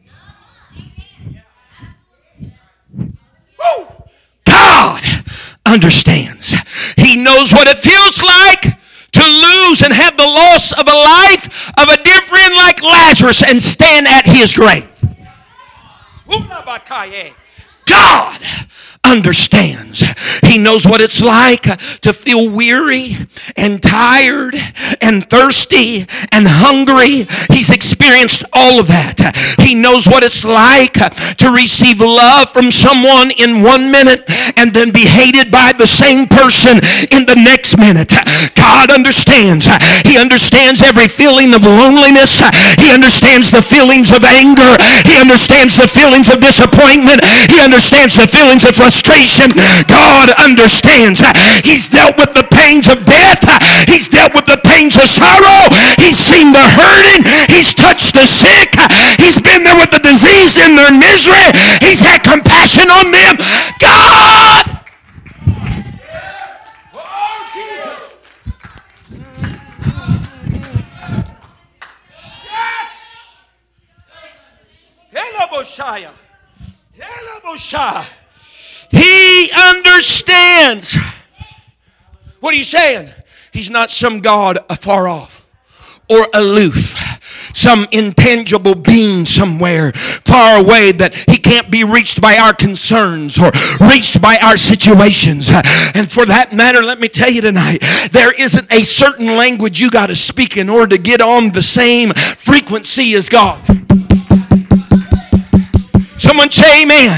[2.96, 3.86] Woo!
[4.44, 5.02] God
[5.66, 6.54] understands.
[6.96, 8.78] He knows what it feels like
[9.12, 13.42] to lose and have the loss of a life of a dear friend like Lazarus
[13.42, 14.88] and stand at his grave.
[17.86, 18.40] God
[19.08, 20.02] understands.
[20.48, 21.68] He knows what it's like
[22.00, 23.16] to feel weary
[23.56, 24.54] and tired
[25.00, 27.28] and thirsty and hungry.
[27.52, 29.20] He's experienced all of that.
[29.60, 34.24] He knows what it's like to receive love from someone in one minute
[34.56, 36.80] and then be hated by the same person
[37.12, 38.16] in the next minute.
[38.56, 39.68] God understands.
[40.08, 42.40] He understands every feeling of loneliness.
[42.80, 44.72] He understands the feelings of anger.
[45.04, 47.20] He understands the feelings of disappointment.
[47.52, 49.52] He understands the feelings of frustration
[49.84, 51.20] God understands.
[51.64, 53.42] He's dealt with the pains of death.
[53.88, 55.68] He's dealt with the pains of sorrow.
[55.98, 57.26] He's seen the hurting.
[57.50, 58.74] He's touched the sick.
[59.18, 61.50] He's been there with the diseased in their misery.
[61.82, 63.36] He's had compassion on them.
[63.78, 64.78] God
[72.44, 73.16] Yes.
[78.90, 80.96] He understands.
[82.40, 83.10] What are you saying?
[83.52, 85.46] He's not some God afar off
[86.08, 86.94] or aloof,
[87.52, 93.50] some intangible being somewhere far away that he can't be reached by our concerns or
[93.80, 95.50] reached by our situations.
[95.94, 99.90] And for that matter, let me tell you tonight, there isn't a certain language you
[99.90, 103.60] got to speak in order to get on the same frequency as God.
[106.18, 107.14] Someone say amen.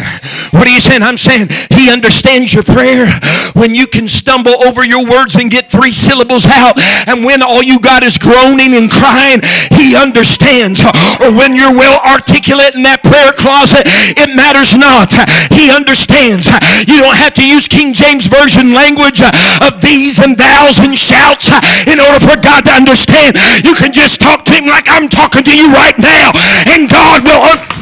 [0.52, 1.02] What are you saying?
[1.02, 3.08] I'm saying he understands your prayer
[3.56, 6.76] when you can stumble over your words and get three syllables out,
[7.08, 9.40] and when all you got is groaning and crying,
[9.72, 10.84] he understands.
[11.20, 13.88] Or when you're well articulate in that prayer closet,
[14.20, 15.12] it matters not.
[15.52, 16.46] He understands.
[16.84, 19.24] You don't have to use King James Version language
[19.64, 21.48] of these and thous and shouts
[21.88, 23.40] in order for God to understand.
[23.64, 26.32] You can just talk to him like I'm talking to you right now,
[26.68, 27.79] and God will.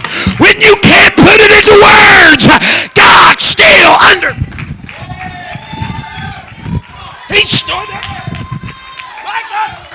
[3.94, 4.34] Under.
[7.48, 8.18] Still there.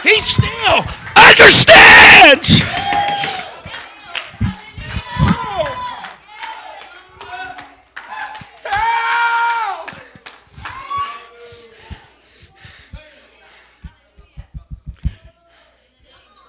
[0.02, 0.84] He still
[1.16, 2.62] understands.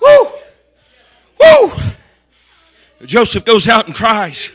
[0.01, 0.27] Woo!
[1.39, 1.73] Woo!
[3.05, 4.51] Joseph goes out and cries.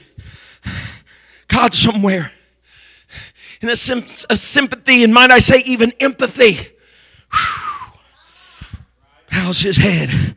[1.47, 2.31] God, somewhere
[3.61, 6.69] in a, sim- a sympathy, and might I say, even empathy,
[9.31, 10.35] bows his head,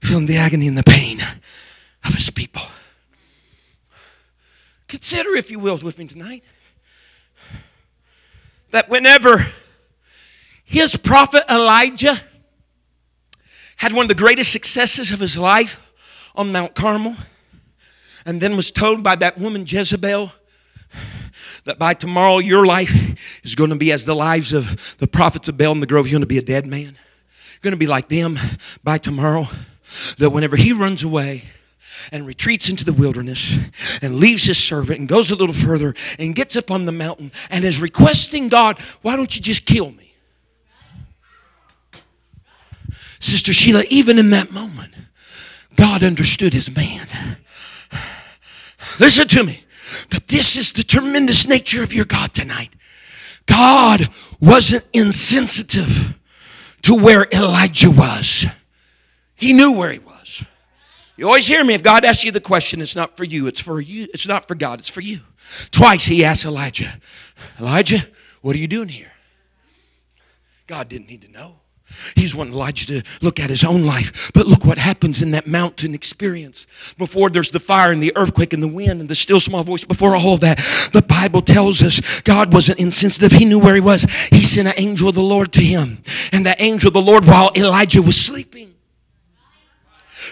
[0.00, 1.20] feeling the agony and the pain
[2.04, 2.62] of his people.
[4.88, 6.44] Consider, if you will, with me tonight,
[8.70, 9.46] that whenever
[10.64, 12.20] his prophet Elijah
[13.76, 15.92] had one of the greatest successes of his life
[16.34, 17.16] on Mount Carmel,
[18.24, 20.32] and then was told by that woman Jezebel
[21.64, 22.92] that by tomorrow your life
[23.44, 26.06] is going to be as the lives of the prophets of Baal in the grove.
[26.06, 26.96] You're going to be a dead man.
[27.52, 28.38] You're going to be like them
[28.82, 29.46] by tomorrow.
[30.18, 31.44] That whenever he runs away
[32.10, 33.56] and retreats into the wilderness
[34.00, 37.30] and leaves his servant and goes a little further and gets up on the mountain
[37.50, 40.14] and is requesting God, why don't you just kill me?
[43.20, 44.92] Sister Sheila, even in that moment,
[45.76, 47.06] God understood his man.
[48.98, 49.62] Listen to me.
[50.12, 52.68] But this is the tremendous nature of your God tonight.
[53.46, 56.18] God wasn't insensitive
[56.82, 58.46] to where Elijah was,
[59.34, 60.44] he knew where he was.
[61.16, 63.60] You always hear me if God asks you the question, it's not for you, it's
[63.60, 65.20] for you, it's not for God, it's for you.
[65.70, 67.00] Twice he asked Elijah,
[67.58, 68.06] Elijah,
[68.42, 69.12] what are you doing here?
[70.66, 71.61] God didn't need to know.
[72.16, 74.30] He's wanting Elijah to look at his own life.
[74.34, 76.66] But look what happens in that mountain experience.
[76.98, 79.84] Before there's the fire and the earthquake and the wind and the still small voice,
[79.84, 80.58] before all of that,
[80.92, 83.32] the Bible tells us God wasn't insensitive.
[83.32, 84.04] He knew where he was.
[84.30, 86.02] He sent an angel of the Lord to him.
[86.32, 88.74] And that angel of the Lord, while Elijah was sleeping,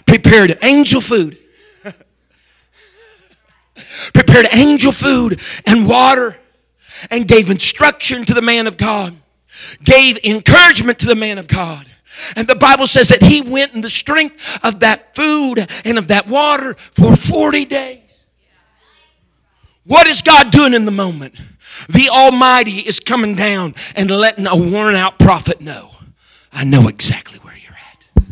[0.07, 1.39] prepared angel food.
[4.15, 6.37] prepared angel food and water
[7.11, 9.20] and gave instruction to the man of God
[9.83, 11.87] gave encouragement to the man of God.
[12.37, 16.09] And the Bible says that he went in the strength of that food and of
[16.09, 18.03] that water for 40 days.
[19.85, 21.35] What is God doing in the moment?
[21.89, 25.91] The Almighty is coming down and letting a worn out prophet know
[26.53, 28.25] I know exactly where you're at.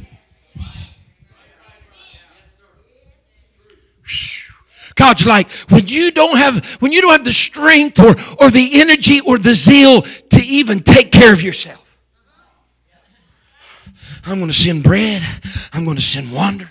[4.98, 8.80] God's like, when you don't have when you don't have the strength or, or the
[8.80, 11.84] energy or the zeal to even take care of yourself.
[14.26, 15.22] I'm going to send bread.
[15.72, 16.70] I'm going to send water.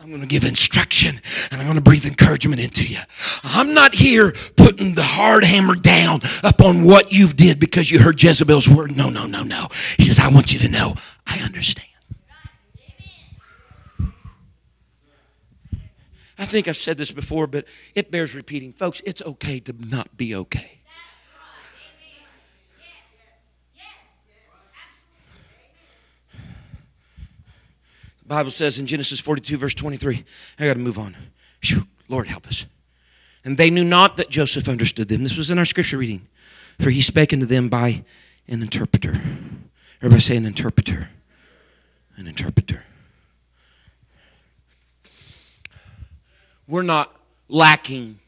[0.00, 2.98] I'm going to give instruction and I'm going to breathe encouragement into you.
[3.44, 8.22] I'm not here putting the hard hammer down upon what you've did because you heard
[8.22, 8.96] Jezebel's word.
[8.96, 9.66] No, no, no, no.
[9.96, 10.94] He says, I want you to know
[11.26, 11.88] I understand.
[16.38, 18.72] I think I've said this before, but it bears repeating.
[18.72, 20.80] Folks, it's okay to not be okay.
[28.22, 30.24] The Bible says in Genesis 42, verse 23,
[30.58, 31.16] I got to move on.
[31.62, 32.66] Whew, Lord, help us.
[33.44, 35.22] And they knew not that Joseph understood them.
[35.22, 36.26] This was in our scripture reading.
[36.80, 38.04] For he spake unto them by
[38.48, 39.14] an interpreter.
[39.98, 41.08] Everybody say an interpreter.
[42.16, 42.82] An interpreter.
[46.68, 47.14] We're not
[47.48, 48.18] lacking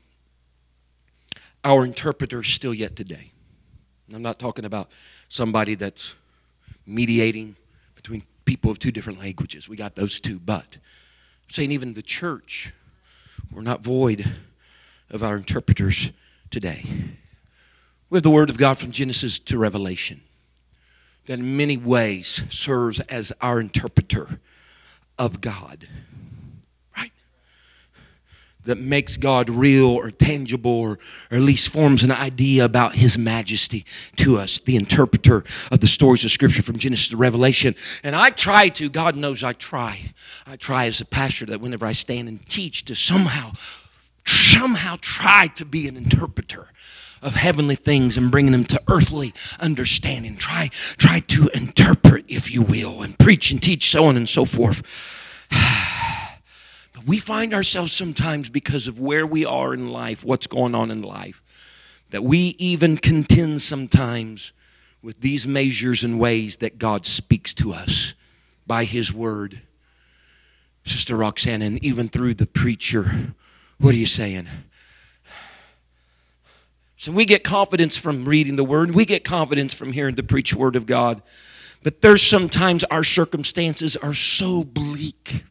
[1.64, 3.33] our interpreters still yet today.
[4.14, 4.90] I'm not talking about
[5.29, 6.14] somebody that's
[6.87, 7.57] mediating
[7.94, 9.68] between people of two different languages.
[9.68, 12.72] We got those two, but I'm saying even the church,
[13.53, 14.24] we're not void
[15.11, 16.12] of our interpreters
[16.51, 16.85] today.
[18.09, 20.22] We have the Word of God from Genesis to Revelation
[21.27, 24.40] that in many ways serves as our interpreter
[25.18, 25.87] of God
[28.68, 30.98] that makes God real or tangible or,
[31.31, 33.85] or, at least forms an idea about His majesty
[34.16, 37.74] to us, the interpreter of the stories of Scripture from Genesis to Revelation.
[38.02, 40.12] And I try to, God knows I try.
[40.46, 43.52] I try as a pastor that whenever I stand and teach to somehow
[44.28, 46.68] somehow try to be an interpreter
[47.22, 50.36] of heavenly things and bringing them to earthly understanding.
[50.36, 54.45] Try, try to interpret, if you will, and preach and teach, so on and so
[54.45, 54.82] forth.
[57.09, 61.00] we find ourselves sometimes because of where we are in life, what's going on in
[61.00, 61.42] life,
[62.11, 64.52] that we even contend sometimes
[65.02, 68.12] with these measures and ways that God speaks to us
[68.66, 69.62] by His Word.
[70.84, 73.34] Sister Roxanne, and even through the preacher,
[73.78, 74.46] what are you saying?
[76.98, 80.54] So we get confidence from reading the Word, we get confidence from hearing the preached
[80.54, 81.22] Word of God.
[81.82, 85.44] But there's sometimes our circumstances are so bleak.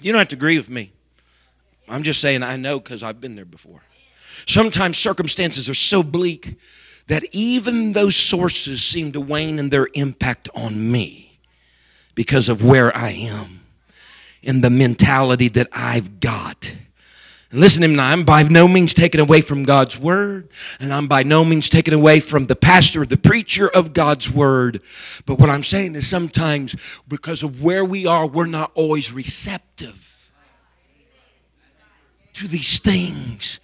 [0.00, 0.92] You don't have to agree with me.
[1.88, 3.82] I'm just saying I know because I've been there before.
[4.46, 6.56] Sometimes circumstances are so bleak
[7.06, 11.40] that even those sources seem to wane in their impact on me
[12.14, 13.60] because of where I am
[14.42, 16.74] and the mentality that I've got.
[17.50, 20.92] And listen to me now, I'm by no means taken away from God's word, and
[20.92, 24.82] I'm by no means taken away from the pastor, the preacher of God's word.
[25.24, 26.76] But what I'm saying is sometimes
[27.08, 30.04] because of where we are, we're not always receptive
[32.34, 33.60] to these things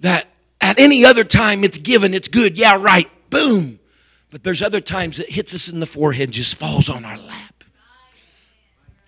[0.00, 0.26] that
[0.60, 3.80] at any other time it's given, it's good, yeah, right, boom.
[4.30, 7.64] But there's other times it hits us in the forehead just falls on our lap.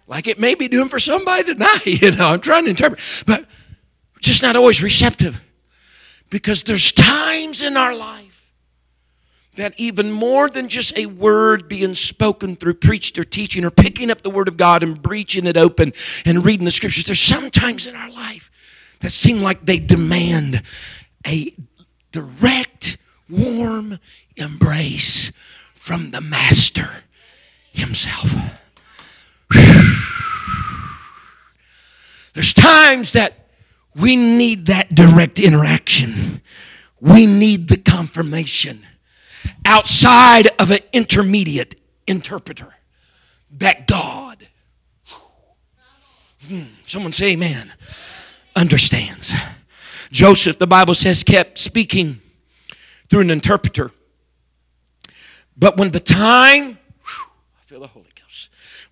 [0.07, 3.01] Like it may be doing for somebody tonight, you know, I'm trying to interpret.
[3.27, 3.47] But
[4.27, 5.41] just not always receptive.
[6.31, 8.53] Because there's times in our life
[9.57, 14.11] that even more than just a word being spoken through preached or teaching or picking
[14.11, 15.93] up the word of God and breaching it open
[16.25, 18.51] and reading the scriptures, there's sometimes in our life
[19.01, 20.63] that seem like they demand
[21.27, 21.55] a
[22.11, 22.97] direct,
[23.29, 23.99] warm
[24.37, 25.31] embrace
[25.75, 26.89] from the Master
[27.73, 28.35] Himself.
[32.33, 33.44] There's times that
[33.97, 36.41] we need that direct interaction.
[37.01, 38.81] We need the confirmation
[39.65, 41.75] outside of an intermediate
[42.07, 42.75] interpreter
[43.59, 44.47] that God,
[46.49, 47.73] hmm, someone say amen,
[48.57, 49.33] understands.
[50.11, 52.21] Joseph, the Bible says, kept speaking
[53.09, 53.91] through an interpreter.
[55.57, 58.14] But when the time, I feel the Holy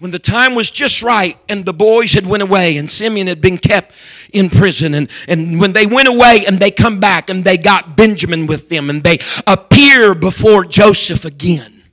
[0.03, 3.41] when the time was just right and the boys had went away and Simeon had
[3.41, 3.95] been kept
[4.33, 7.97] in prison and, and when they went away and they come back and they got
[7.97, 11.85] Benjamin with them and they appear before Joseph again.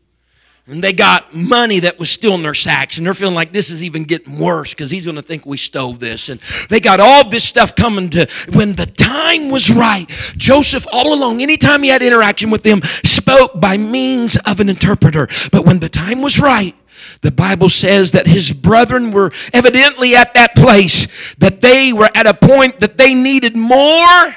[0.66, 3.72] And they got money that was still in their sacks, and they're feeling like this
[3.72, 6.30] is even getting worse because he's going to think we stole this.
[6.30, 6.40] And
[6.70, 10.06] they got all this stuff coming to when the time was right.
[10.38, 15.28] Joseph, all along, anytime he had interaction with them, spoke by means of an interpreter.
[15.52, 16.76] But when the time was right,
[17.22, 21.08] the Bible says that his brethren were evidently at that place,
[21.38, 24.36] that they were at a point that they needed more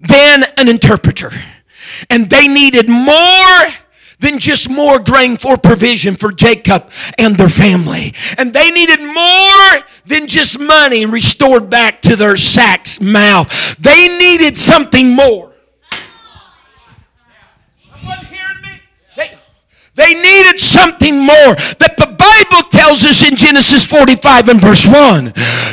[0.00, 1.30] than an interpreter.
[2.08, 3.66] And they needed more
[4.18, 8.14] than just more grain for provision for Jacob and their family.
[8.38, 13.76] And they needed more than just money restored back to their sack's mouth.
[13.78, 15.49] They needed something more.
[19.94, 21.54] They needed something more.
[21.82, 25.32] That the Bible tells us in Genesis 45 and verse 1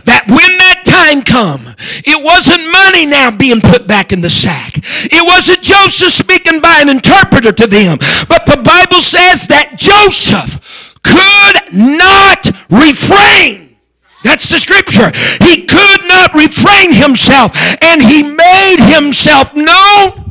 [0.10, 4.78] that when that time come, it wasn't money now being put back in the sack.
[4.78, 7.98] It wasn't Joseph speaking by an interpreter to them.
[8.28, 13.78] But the Bible says that Joseph could not refrain.
[14.24, 15.14] That's the scripture.
[15.46, 20.28] He could not refrain himself and he made himself known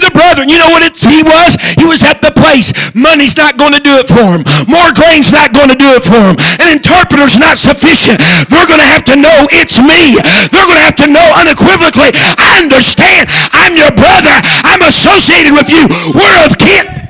[0.00, 0.48] the brethren.
[0.48, 1.56] You know what it's, he was?
[1.76, 2.72] He was at the place.
[2.96, 4.42] Money's not going to do it for him.
[4.66, 6.36] More grain's not going to do it for him.
[6.58, 8.20] An interpreter's not sufficient.
[8.48, 10.16] They're going to have to know it's me.
[10.50, 13.28] They're going to have to know unequivocally, I understand.
[13.52, 14.34] I'm your brother.
[14.64, 15.84] I'm associated with you.
[16.16, 17.09] We're of kin.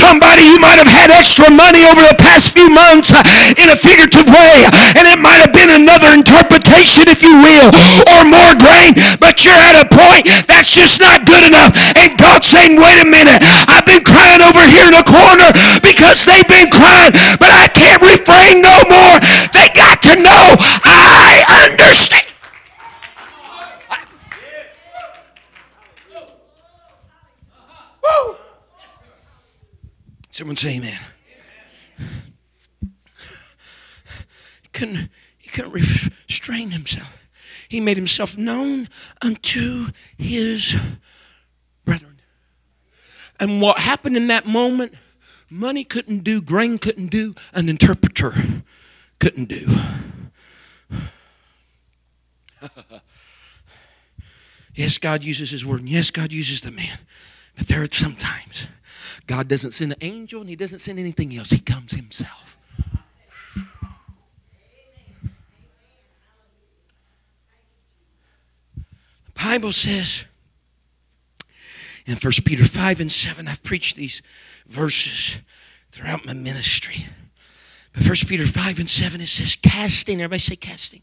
[0.00, 3.20] Somebody you might have had extra money over the past few months uh,
[3.60, 4.56] in a figurative way,
[4.96, 7.68] and it might have been another interpretation, if you will,
[8.08, 11.76] or more grain, but you're at a point that's just not good enough.
[12.00, 15.52] And God's saying, wait a minute, I've been crying over here in the corner
[15.84, 19.16] because they've been crying, but I can't refrain no more.
[19.52, 22.24] They got to know I understand.
[28.00, 28.36] Woo!
[30.50, 30.98] Someone say amen.
[34.62, 37.28] He couldn't, he couldn't restrain himself.
[37.68, 38.88] He made himself known
[39.22, 40.74] unto his
[41.84, 42.20] brethren.
[43.38, 44.94] And what happened in that moment,
[45.48, 48.32] money couldn't do, grain couldn't do, an interpreter
[49.20, 49.68] couldn't do.
[54.74, 56.98] yes, God uses His word, and yes, God uses the man.
[57.56, 58.66] But there are sometimes
[59.30, 62.58] God doesn't send an angel and He doesn't send anything else, He comes Himself.
[68.74, 70.24] The Bible says
[72.06, 74.20] in 1 Peter 5 and 7, I've preached these
[74.66, 75.38] verses
[75.92, 77.06] throughout my ministry.
[77.92, 81.02] But 1 Peter 5 and 7, it says, casting, everybody say casting,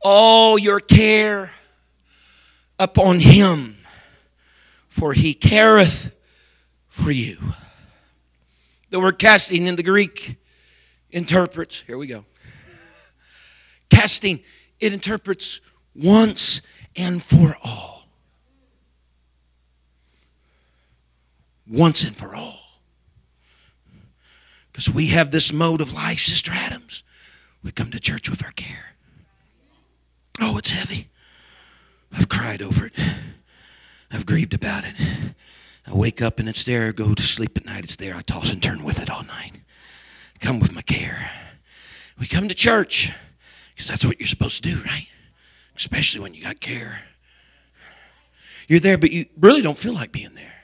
[0.00, 1.50] all your care
[2.78, 3.76] upon him,
[4.88, 6.14] for he careth
[6.98, 7.38] for you.
[8.90, 10.36] The word casting in the Greek
[11.10, 12.24] interprets, here we go.
[13.90, 14.40] Casting,
[14.80, 15.60] it interprets
[15.94, 16.60] once
[16.96, 18.04] and for all.
[21.66, 22.60] Once and for all.
[24.72, 27.02] Because we have this mode of life, Sister Adams.
[27.62, 28.94] We come to church with our care.
[30.40, 31.08] Oh, it's heavy.
[32.12, 32.94] I've cried over it.
[34.10, 34.94] I've grieved about it.
[35.88, 36.88] I wake up and it's there.
[36.88, 37.84] I go to sleep at night.
[37.84, 38.14] It's there.
[38.14, 39.52] I toss and turn with it all night.
[40.40, 41.30] Come with my care.
[42.20, 43.12] We come to church
[43.74, 45.08] because that's what you're supposed to do, right?
[45.76, 47.00] Especially when you got care.
[48.66, 50.54] You're there, but you really don't feel like being there.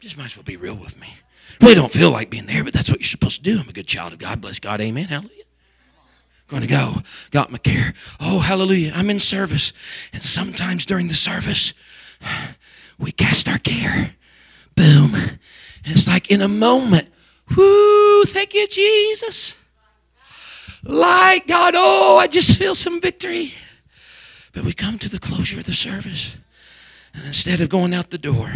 [0.00, 1.08] Just might as well be real with me.
[1.60, 3.60] Really don't feel like being there, but that's what you're supposed to do.
[3.60, 4.40] I'm a good child of God.
[4.40, 4.80] Bless God.
[4.80, 5.06] Amen.
[5.06, 5.44] Hallelujah.
[6.48, 6.94] Going to go.
[7.30, 7.94] Got my care.
[8.18, 8.92] Oh, hallelujah.
[8.94, 9.72] I'm in service.
[10.12, 11.74] And sometimes during the service,
[12.98, 14.14] we cast our care.
[14.74, 15.14] Boom.
[15.14, 15.38] And
[15.84, 17.08] it's like in a moment,
[17.56, 19.56] whoo, thank you, Jesus.
[20.82, 23.52] Like God, oh, I just feel some victory.
[24.52, 26.36] But we come to the closure of the service.
[27.14, 28.48] And instead of going out the door,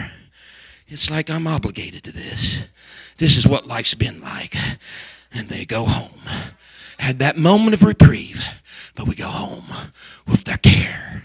[0.89, 2.65] it's like I'm obligated to this.
[3.19, 4.57] This is what life's been like.
[5.33, 6.21] And they go home.
[6.99, 8.43] Had that moment of reprieve,
[8.95, 9.67] but we go home
[10.27, 11.25] with their care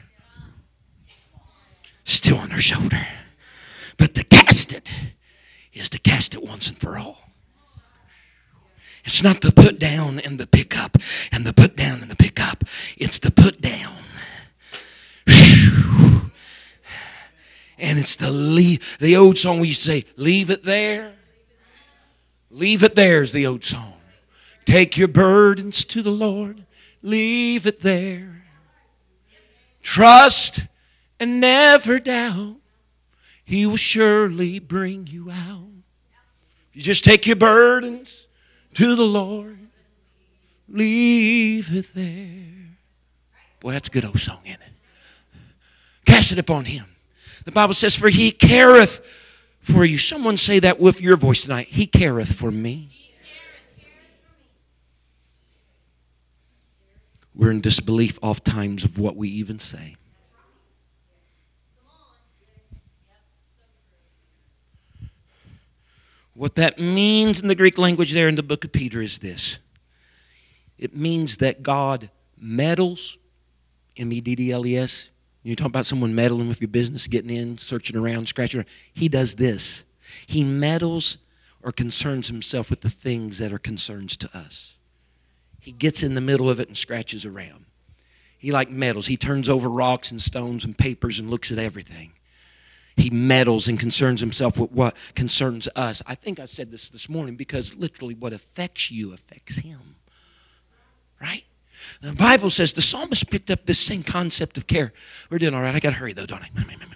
[2.10, 3.06] still on their shoulder.
[3.98, 4.94] But to cast it
[5.74, 7.18] is to cast it once and for all.
[9.06, 10.98] It's not the put down and the pick up
[11.32, 12.64] and the put down and the pick up.
[12.98, 13.96] It's the put down.
[17.82, 18.98] And it's the leave.
[19.00, 21.14] The old song we used to say, leave it there.
[22.52, 23.94] Leave it there is the old song.
[24.66, 26.66] Take your burdens to the Lord.
[27.02, 28.44] Leave it there.
[29.82, 30.68] Trust
[31.20, 32.58] and never doubt.
[33.44, 35.68] He will surely bring you out.
[36.72, 38.28] You just take your burdens
[38.76, 39.58] to the Lord.
[40.68, 42.78] Leave it there.
[43.60, 44.72] Boy, that's a good old song, isn't it?
[46.06, 46.86] Cast it upon him.
[47.46, 49.02] The Bible says, For he careth
[49.62, 49.98] for you.
[49.98, 51.68] Someone say that with your voice tonight.
[51.68, 52.90] He careth for me.
[57.34, 59.96] We're in disbelief oft times of what we even say.
[66.40, 69.60] What that means in the Greek language there in the book of Peter is this
[70.78, 72.10] it means that God
[72.40, 73.18] meddles,
[73.98, 75.10] M E D D L E S.
[75.44, 78.70] You talk about someone meddling with your business, getting in, searching around, scratching around.
[78.94, 79.84] He does this.
[80.28, 81.18] He meddles
[81.62, 84.78] or concerns himself with the things that are concerns to us.
[85.60, 87.66] He gets in the middle of it and scratches around.
[88.38, 89.08] He like meddles.
[89.08, 92.14] He turns over rocks and stones and papers and looks at everything.
[92.98, 96.02] He meddles and concerns himself with what concerns us.
[96.06, 99.96] I think I said this this morning because literally what affects you affects him.
[101.22, 101.44] Right?
[102.02, 104.94] The Bible says the psalmist picked up this same concept of care.
[105.30, 105.76] We're doing all right.
[105.76, 106.50] I got to hurry though, don't I?
[106.50, 106.94] Mm, mm, mm,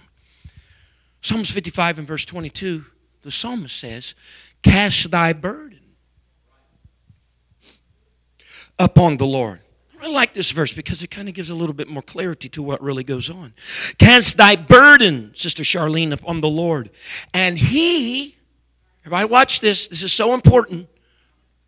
[1.24, 2.84] Psalms 55 and verse 22,
[3.22, 4.14] the psalmist says,
[4.62, 5.80] Cast thy burden
[8.78, 9.60] upon the Lord.
[10.04, 12.62] I like this verse because it kind of gives a little bit more clarity to
[12.62, 13.54] what really goes on.
[13.96, 16.90] Cast thy burden, Sister Charlene, upon the Lord.
[17.32, 18.36] And he,
[19.00, 20.90] everybody watch this, this is so important.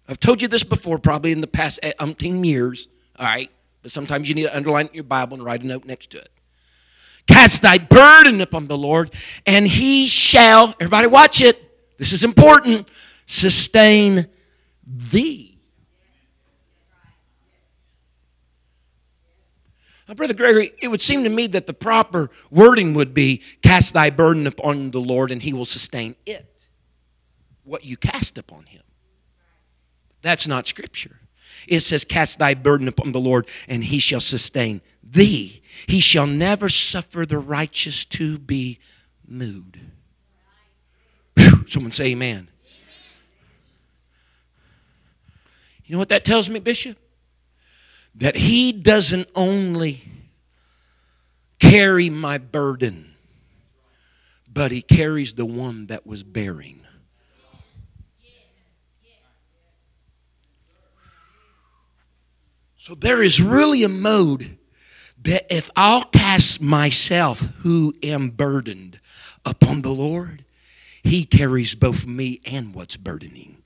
[0.06, 3.50] I've told you this before, probably in the past eh, umpteen years, all right?
[3.80, 6.28] But sometimes you need to underline your Bible and write a note next to it.
[7.26, 9.14] Cast thy burden upon the Lord,
[9.46, 11.58] and he shall, everybody watch it,
[11.96, 12.90] this is important,
[13.24, 14.26] sustain
[14.86, 15.45] thee.
[20.08, 23.92] Now, Brother Gregory, it would seem to me that the proper wording would be cast
[23.92, 26.66] thy burden upon the Lord and he will sustain it.
[27.64, 28.82] What you cast upon him.
[30.22, 31.20] That's not scripture.
[31.66, 35.62] It says, Cast thy burden upon the Lord and he shall sustain thee.
[35.86, 38.78] He shall never suffer the righteous to be
[39.26, 39.80] moved.
[41.34, 42.48] Whew, someone say, Amen.
[45.84, 46.98] You know what that tells me, Bishop?
[48.16, 50.02] That He doesn't only
[51.58, 53.14] carry my burden,
[54.50, 56.80] but He carries the one that was bearing.
[62.76, 64.58] So there is really a mode
[65.22, 69.00] that if I'll cast myself, who am burdened,
[69.44, 70.44] upon the Lord,
[71.02, 73.62] He carries both me and what's burdening.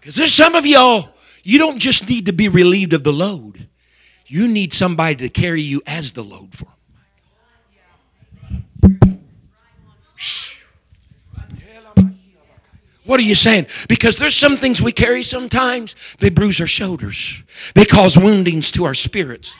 [0.00, 1.10] Because there's some of y'all,
[1.42, 3.68] you don't just need to be relieved of the load,
[4.26, 6.68] you need somebody to carry you as the load for.
[13.04, 13.66] What are you saying?
[13.88, 17.42] Because there's some things we carry sometimes, they bruise our shoulders,
[17.74, 19.52] they cause woundings to our spirits.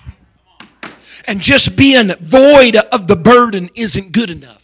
[1.27, 4.60] And just being void of the burden isn't good enough.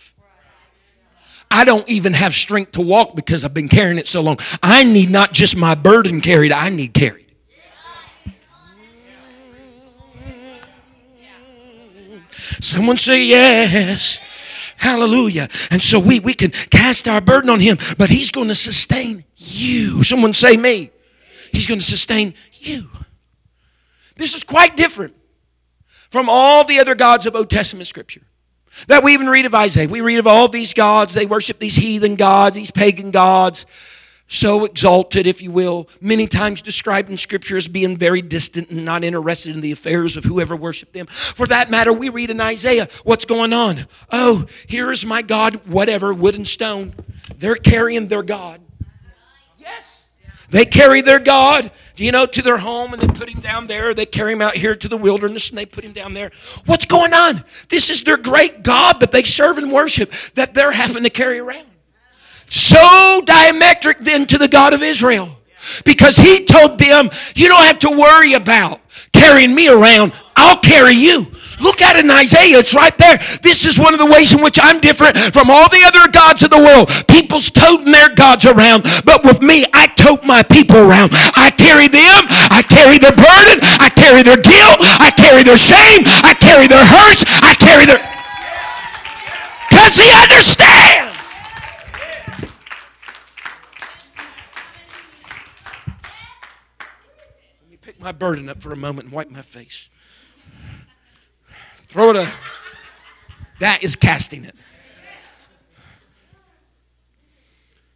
[1.57, 4.39] I don't even have strength to walk because I've been carrying it so long.
[4.63, 7.25] I need not just my burden carried, I need carried.
[12.61, 14.19] Someone say yes.
[14.77, 15.49] Hallelujah.
[15.71, 19.25] And so we, we can cast our burden on him, but he's going to sustain
[19.37, 20.03] you.
[20.03, 20.91] Someone say me.
[21.53, 22.91] He's going to sustain you.
[24.17, 25.15] This is quite different
[26.11, 28.27] from all the other gods of Old Testament scripture.
[28.89, 29.89] That we even read of Isaiah.
[29.89, 31.15] We read of all these gods.
[31.15, 33.67] They worship these heathen gods, these pagan gods
[34.29, 38.85] so exalted, if you will, many times described in Scripture as being very distant and
[38.85, 41.07] not interested in the affairs of whoever worshiped them.
[41.07, 43.87] For that matter, we read in Isaiah what's going on.
[44.11, 46.95] Oh, here is my God, whatever, wood and stone.
[47.39, 48.61] They're carrying their God.
[50.51, 53.95] They carry their God, you know, to their home and they put him down there.
[53.95, 56.31] They carry him out here to the wilderness and they put him down there.
[56.67, 57.45] What's going on?
[57.69, 61.39] This is their great God that they serve and worship that they're having to carry
[61.39, 61.67] around
[62.49, 65.31] so diametric then to the God of Israel.
[65.85, 68.81] Because he told them, you don't have to worry about
[69.13, 70.13] carrying me around.
[70.37, 71.27] I'll carry you.
[71.61, 72.59] Look at it in Isaiah.
[72.59, 73.19] It's right there.
[73.43, 76.43] This is one of the ways in which I'm different from all the other gods
[76.43, 76.91] of the world.
[77.09, 81.11] People's toting their gods around, but with me, I tote my people around.
[81.35, 82.29] I carry them.
[82.53, 83.61] I carry their burden.
[83.81, 84.79] I carry their guilt.
[85.01, 86.05] I carry their shame.
[86.05, 87.25] I carry their hurts.
[87.41, 88.01] I carry their.
[89.69, 91.17] Because he understands.
[97.61, 99.91] Let me pick my burden up for a moment and wipe my face.
[101.97, 102.29] Throw it up.
[103.59, 104.55] That is casting it.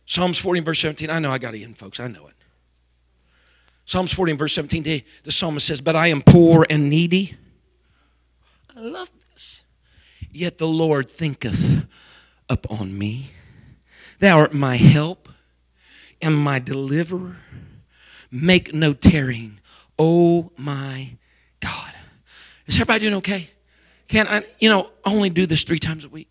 [0.07, 1.11] Psalms 14, verse 17.
[1.11, 2.01] I know I got to end, folks.
[2.01, 2.35] I know it.
[3.85, 4.85] Psalms 14, verse 17.
[4.85, 7.37] The, the psalmist says, But I am poor and needy.
[8.75, 9.65] I love this.
[10.33, 11.85] Yet the Lord thinketh
[12.49, 13.33] upon me.
[14.19, 15.29] Thou art my help
[16.23, 17.37] and my deliverer.
[18.31, 19.61] Make no tearing
[19.99, 21.19] Oh my
[21.61, 21.93] God.
[22.67, 23.51] Is everybody doing okay?
[24.11, 26.29] Can I, you know, only do this three times a week?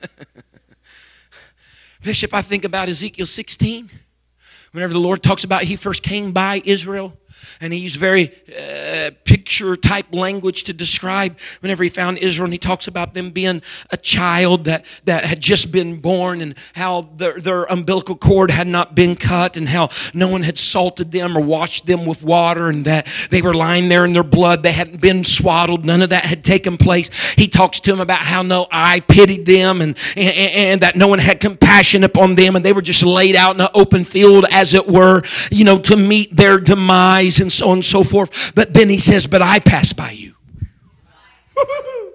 [2.03, 3.91] Bishop, I think about Ezekiel 16.
[4.73, 7.13] Whenever the Lord talks about he first came by Israel,
[7.61, 9.11] and he used very uh,
[9.49, 12.45] picture type language to describe whenever he found Israel.
[12.45, 16.55] And he talks about them being a child that, that had just been born and
[16.75, 21.13] how their, their umbilical cord had not been cut and how no one had salted
[21.13, 24.63] them or washed them with water and that they were lying there in their blood.
[24.63, 25.87] They hadn't been swaddled.
[25.87, 27.09] None of that had taken place.
[27.39, 31.09] He talks to them about how no eye pitied them and, and, and that no
[31.09, 34.45] one had compassion upon them and they were just laid out in an open field,
[34.53, 38.53] as it were, you know, to meet their demise and so on and so forth.
[38.55, 40.35] But then he says, But I pass by you.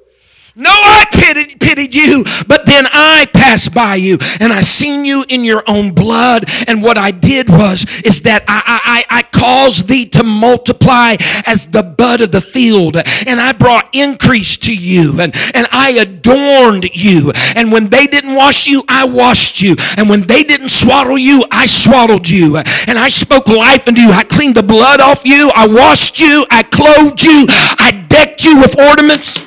[0.56, 5.26] No, I pitied, pitied you, but then I passed by you and I seen you
[5.28, 6.45] in your own blood.
[6.68, 11.16] And what I did was, is that I, I, I caused thee to multiply
[11.47, 12.97] as the bud of the field.
[13.26, 17.32] And I brought increase to you and, and I adorned you.
[17.56, 19.76] And when they didn't wash you, I washed you.
[19.97, 22.58] And when they didn't swaddle you, I swaddled you.
[22.58, 24.12] And I spoke life into you.
[24.12, 25.51] I cleaned the blood off you.
[25.56, 26.45] I washed you.
[26.51, 27.47] I clothed you.
[27.49, 29.41] I decked you with ornaments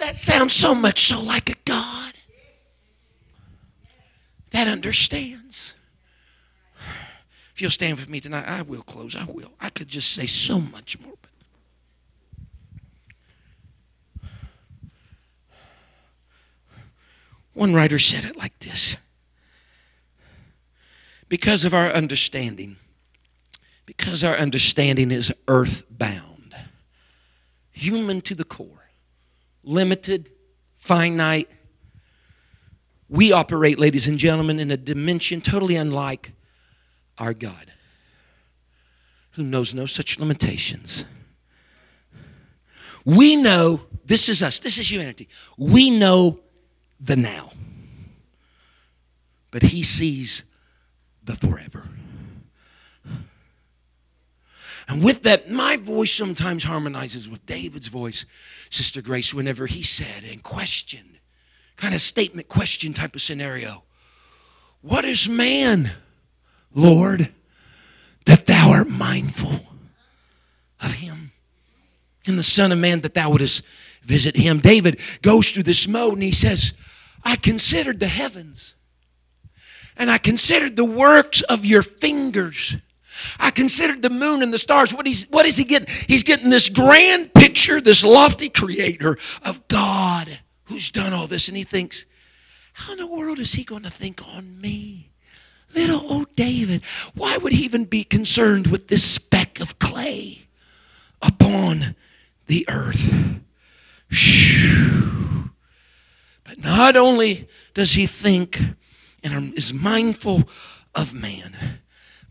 [0.00, 2.14] that sounds so much so like a God
[4.50, 5.74] that understands.
[7.54, 9.14] If you'll stand with me tonight, I will close.
[9.14, 9.52] I will.
[9.60, 11.14] I could just say so much more.
[11.20, 11.30] But
[17.52, 18.96] one writer said it like this
[21.28, 22.76] because of our understanding,
[23.86, 26.54] because our understanding is earthbound,
[27.70, 28.79] human to the core
[29.62, 30.30] limited,
[30.76, 31.48] finite.
[33.08, 36.32] We operate, ladies and gentlemen, in a dimension totally unlike
[37.18, 37.72] our God,
[39.32, 41.04] who knows no such limitations.
[43.04, 45.28] We know, this is us, this is humanity.
[45.58, 46.40] We know
[47.00, 47.52] the now,
[49.50, 50.44] but He sees
[51.24, 51.84] the forever.
[54.88, 58.26] And with that, my voice sometimes harmonizes with David's voice,
[58.70, 61.18] Sister Grace, whenever he said and questioned,
[61.76, 63.82] kind of statement question type of scenario.
[64.80, 65.90] What is man,
[66.72, 67.30] Lord,
[68.26, 69.60] that thou art mindful
[70.80, 71.32] of him?
[72.26, 73.62] And the Son of Man that thou wouldest
[74.02, 74.60] visit him.
[74.60, 76.72] David goes through this mode and he says,
[77.24, 78.74] I considered the heavens
[79.96, 82.76] and I considered the works of your fingers.
[83.38, 84.92] I considered the moon and the stars.
[84.94, 85.88] What, he's, what is he getting?
[86.06, 91.48] He's getting this grand picture, this lofty creator of God who's done all this.
[91.48, 92.06] And he thinks,
[92.72, 95.10] how in the world is he going to think on me?
[95.74, 96.84] Little old David.
[97.14, 100.48] Why would he even be concerned with this speck of clay
[101.22, 101.94] upon
[102.46, 103.40] the earth?
[106.44, 108.60] But not only does he think
[109.22, 110.48] and is mindful
[110.94, 111.54] of man,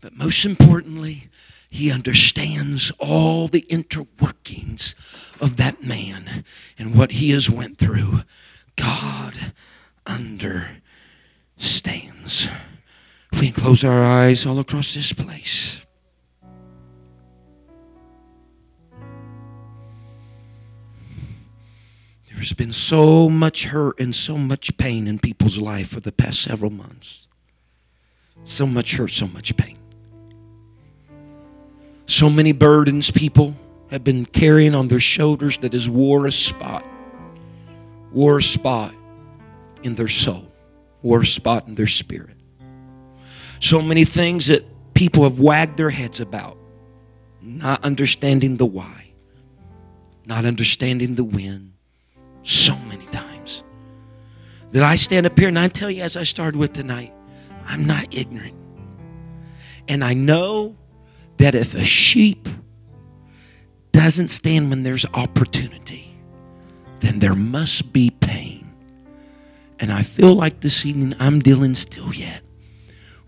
[0.00, 1.28] but most importantly,
[1.68, 4.94] he understands all the interworkings
[5.40, 6.44] of that man
[6.78, 8.22] and what he has went through.
[8.76, 9.52] God
[10.06, 10.78] understands.
[13.32, 15.86] We can close our eyes all across this place.
[22.34, 26.40] There's been so much hurt and so much pain in people's life for the past
[26.40, 27.28] several months.
[28.44, 29.79] So much hurt, so much pain.
[32.10, 33.54] So many burdens people
[33.92, 36.84] have been carrying on their shoulders that has wore a spot,
[38.10, 38.92] wore a spot
[39.84, 40.44] in their soul,
[41.02, 42.36] wore a spot in their spirit.
[43.60, 46.58] So many things that people have wagged their heads about,
[47.40, 49.12] not understanding the why,
[50.26, 51.74] not understanding the when,
[52.42, 53.62] so many times.
[54.72, 57.12] That I stand up here and I tell you, as I started with tonight,
[57.66, 58.56] I'm not ignorant.
[59.86, 60.74] And I know
[61.40, 62.46] that if a sheep
[63.92, 66.14] doesn't stand when there's opportunity,
[67.00, 68.70] then there must be pain.
[69.78, 72.42] And I feel like this evening I'm dealing still yet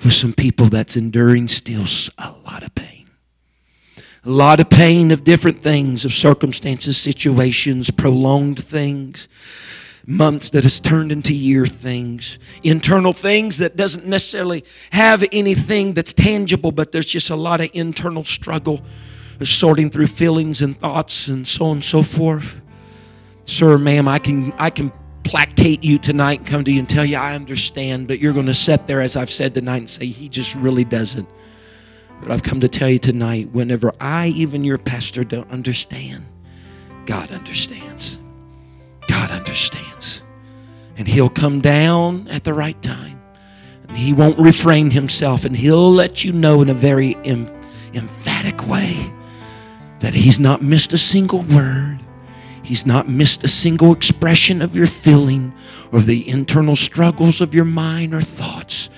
[0.04, 1.86] with some people that's enduring still
[2.18, 3.08] a lot of pain.
[4.26, 9.26] A lot of pain of different things, of circumstances, situations, prolonged things
[10.06, 12.38] months that has turned into year things.
[12.62, 17.70] Internal things that doesn't necessarily have anything that's tangible but there's just a lot of
[17.72, 18.80] internal struggle
[19.40, 22.60] of sorting through feelings and thoughts and so on and so forth.
[23.44, 24.92] Sir ma'am i can i can
[25.24, 28.46] placate you tonight and come to you and tell you i understand but you're going
[28.46, 31.28] to sit there as i've said tonight and say he just really doesn't.
[32.20, 36.24] But i've come to tell you tonight whenever i even your pastor don't understand
[37.06, 38.18] god understands
[39.08, 40.22] God understands.
[40.96, 43.20] And He'll come down at the right time.
[43.88, 45.44] And He won't refrain Himself.
[45.44, 47.48] And He'll let you know in a very em-
[47.94, 49.12] emphatic way
[50.00, 52.00] that He's not missed a single word.
[52.62, 55.52] He's not missed a single expression of your feeling
[55.90, 58.88] or the internal struggles of your mind or thoughts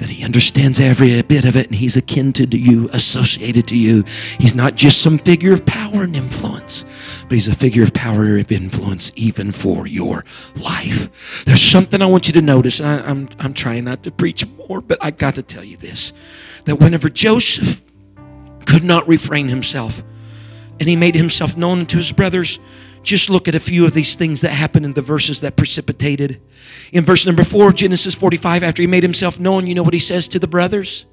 [0.00, 4.02] that he understands every bit of it and he's akin to you, associated to you.
[4.38, 6.84] He's not just some figure of power and influence,
[7.22, 10.24] but he's a figure of power of influence even for your
[10.56, 11.44] life.
[11.44, 14.46] There's something I want you to notice, and I, I'm, I'm trying not to preach
[14.68, 16.12] more, but I got to tell you this
[16.64, 17.80] that whenever Joseph
[18.66, 20.02] could not refrain himself
[20.78, 22.58] and he made himself known to his brothers,
[23.02, 26.40] just look at a few of these things that happened in the verses that precipitated.
[26.92, 30.00] In verse number four, Genesis 45, after he made himself known, you know what he
[30.00, 31.06] says to the brothers?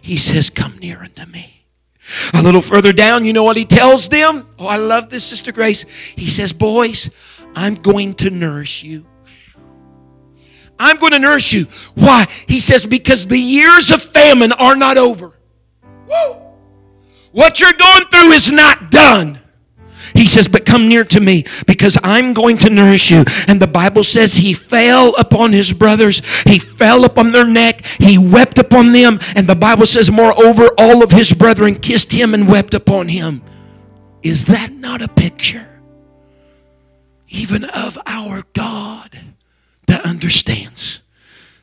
[0.00, 1.64] He says, Come near unto me.
[2.34, 4.48] A little further down, you know what he tells them?
[4.58, 5.82] Oh, I love this, Sister Grace.
[5.82, 7.10] He says, Boys,
[7.54, 9.06] I'm going to nourish you.
[10.78, 11.66] I'm going to nourish you.
[11.94, 12.26] Why?
[12.46, 15.32] He says, Because the years of famine are not over.
[16.06, 16.36] Woo!
[17.32, 19.38] What you're going through is not done.
[20.16, 23.24] He says, But come near to me because I'm going to nourish you.
[23.46, 28.16] And the Bible says he fell upon his brothers, he fell upon their neck, he
[28.18, 29.18] wept upon them.
[29.36, 33.42] And the Bible says, Moreover, all of his brethren kissed him and wept upon him.
[34.22, 35.80] Is that not a picture?
[37.28, 39.18] Even of our God
[39.86, 41.02] that understands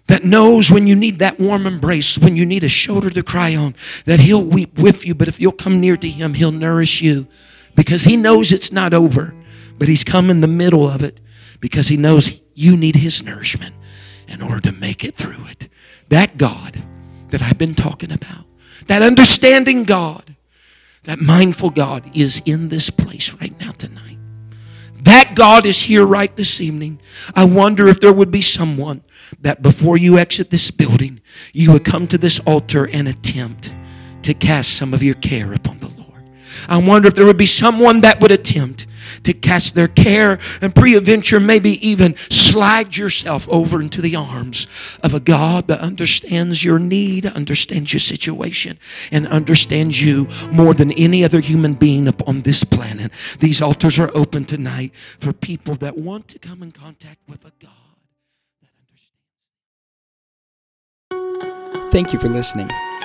[0.08, 3.56] that knows when you need that warm embrace, when you need a shoulder to cry
[3.56, 3.74] on,
[4.06, 7.28] that He'll weep with you, but if you'll come near to Him, He'll nourish you
[7.76, 9.34] because He knows it's not over.
[9.78, 11.20] But He's come in the middle of it
[11.60, 13.76] because He knows you need His nourishment
[14.28, 15.68] in order to make it through it.
[16.10, 16.82] That God
[17.30, 18.46] that I've been talking about,
[18.88, 20.36] that understanding God,
[21.04, 24.18] that mindful God is in this place right now tonight.
[25.02, 27.02] That God is here right this evening.
[27.36, 29.04] I wonder if there would be someone
[29.42, 31.20] that before you exit this building,
[31.52, 33.74] you would come to this altar and attempt
[34.22, 35.83] to cast some of your care upon.
[36.68, 38.88] I wonder if there would be someone that would attempt
[39.24, 44.68] to cast their care and pre-adventure, maybe even slide yourself over into the arms
[45.02, 48.80] of a God that understands your need, understands your situation,
[49.12, 53.12] and understands you more than any other human being upon this planet.
[53.40, 57.52] These altars are open tonight for people that want to come in contact with a
[57.60, 57.72] God.
[61.92, 62.70] Thank you for listening.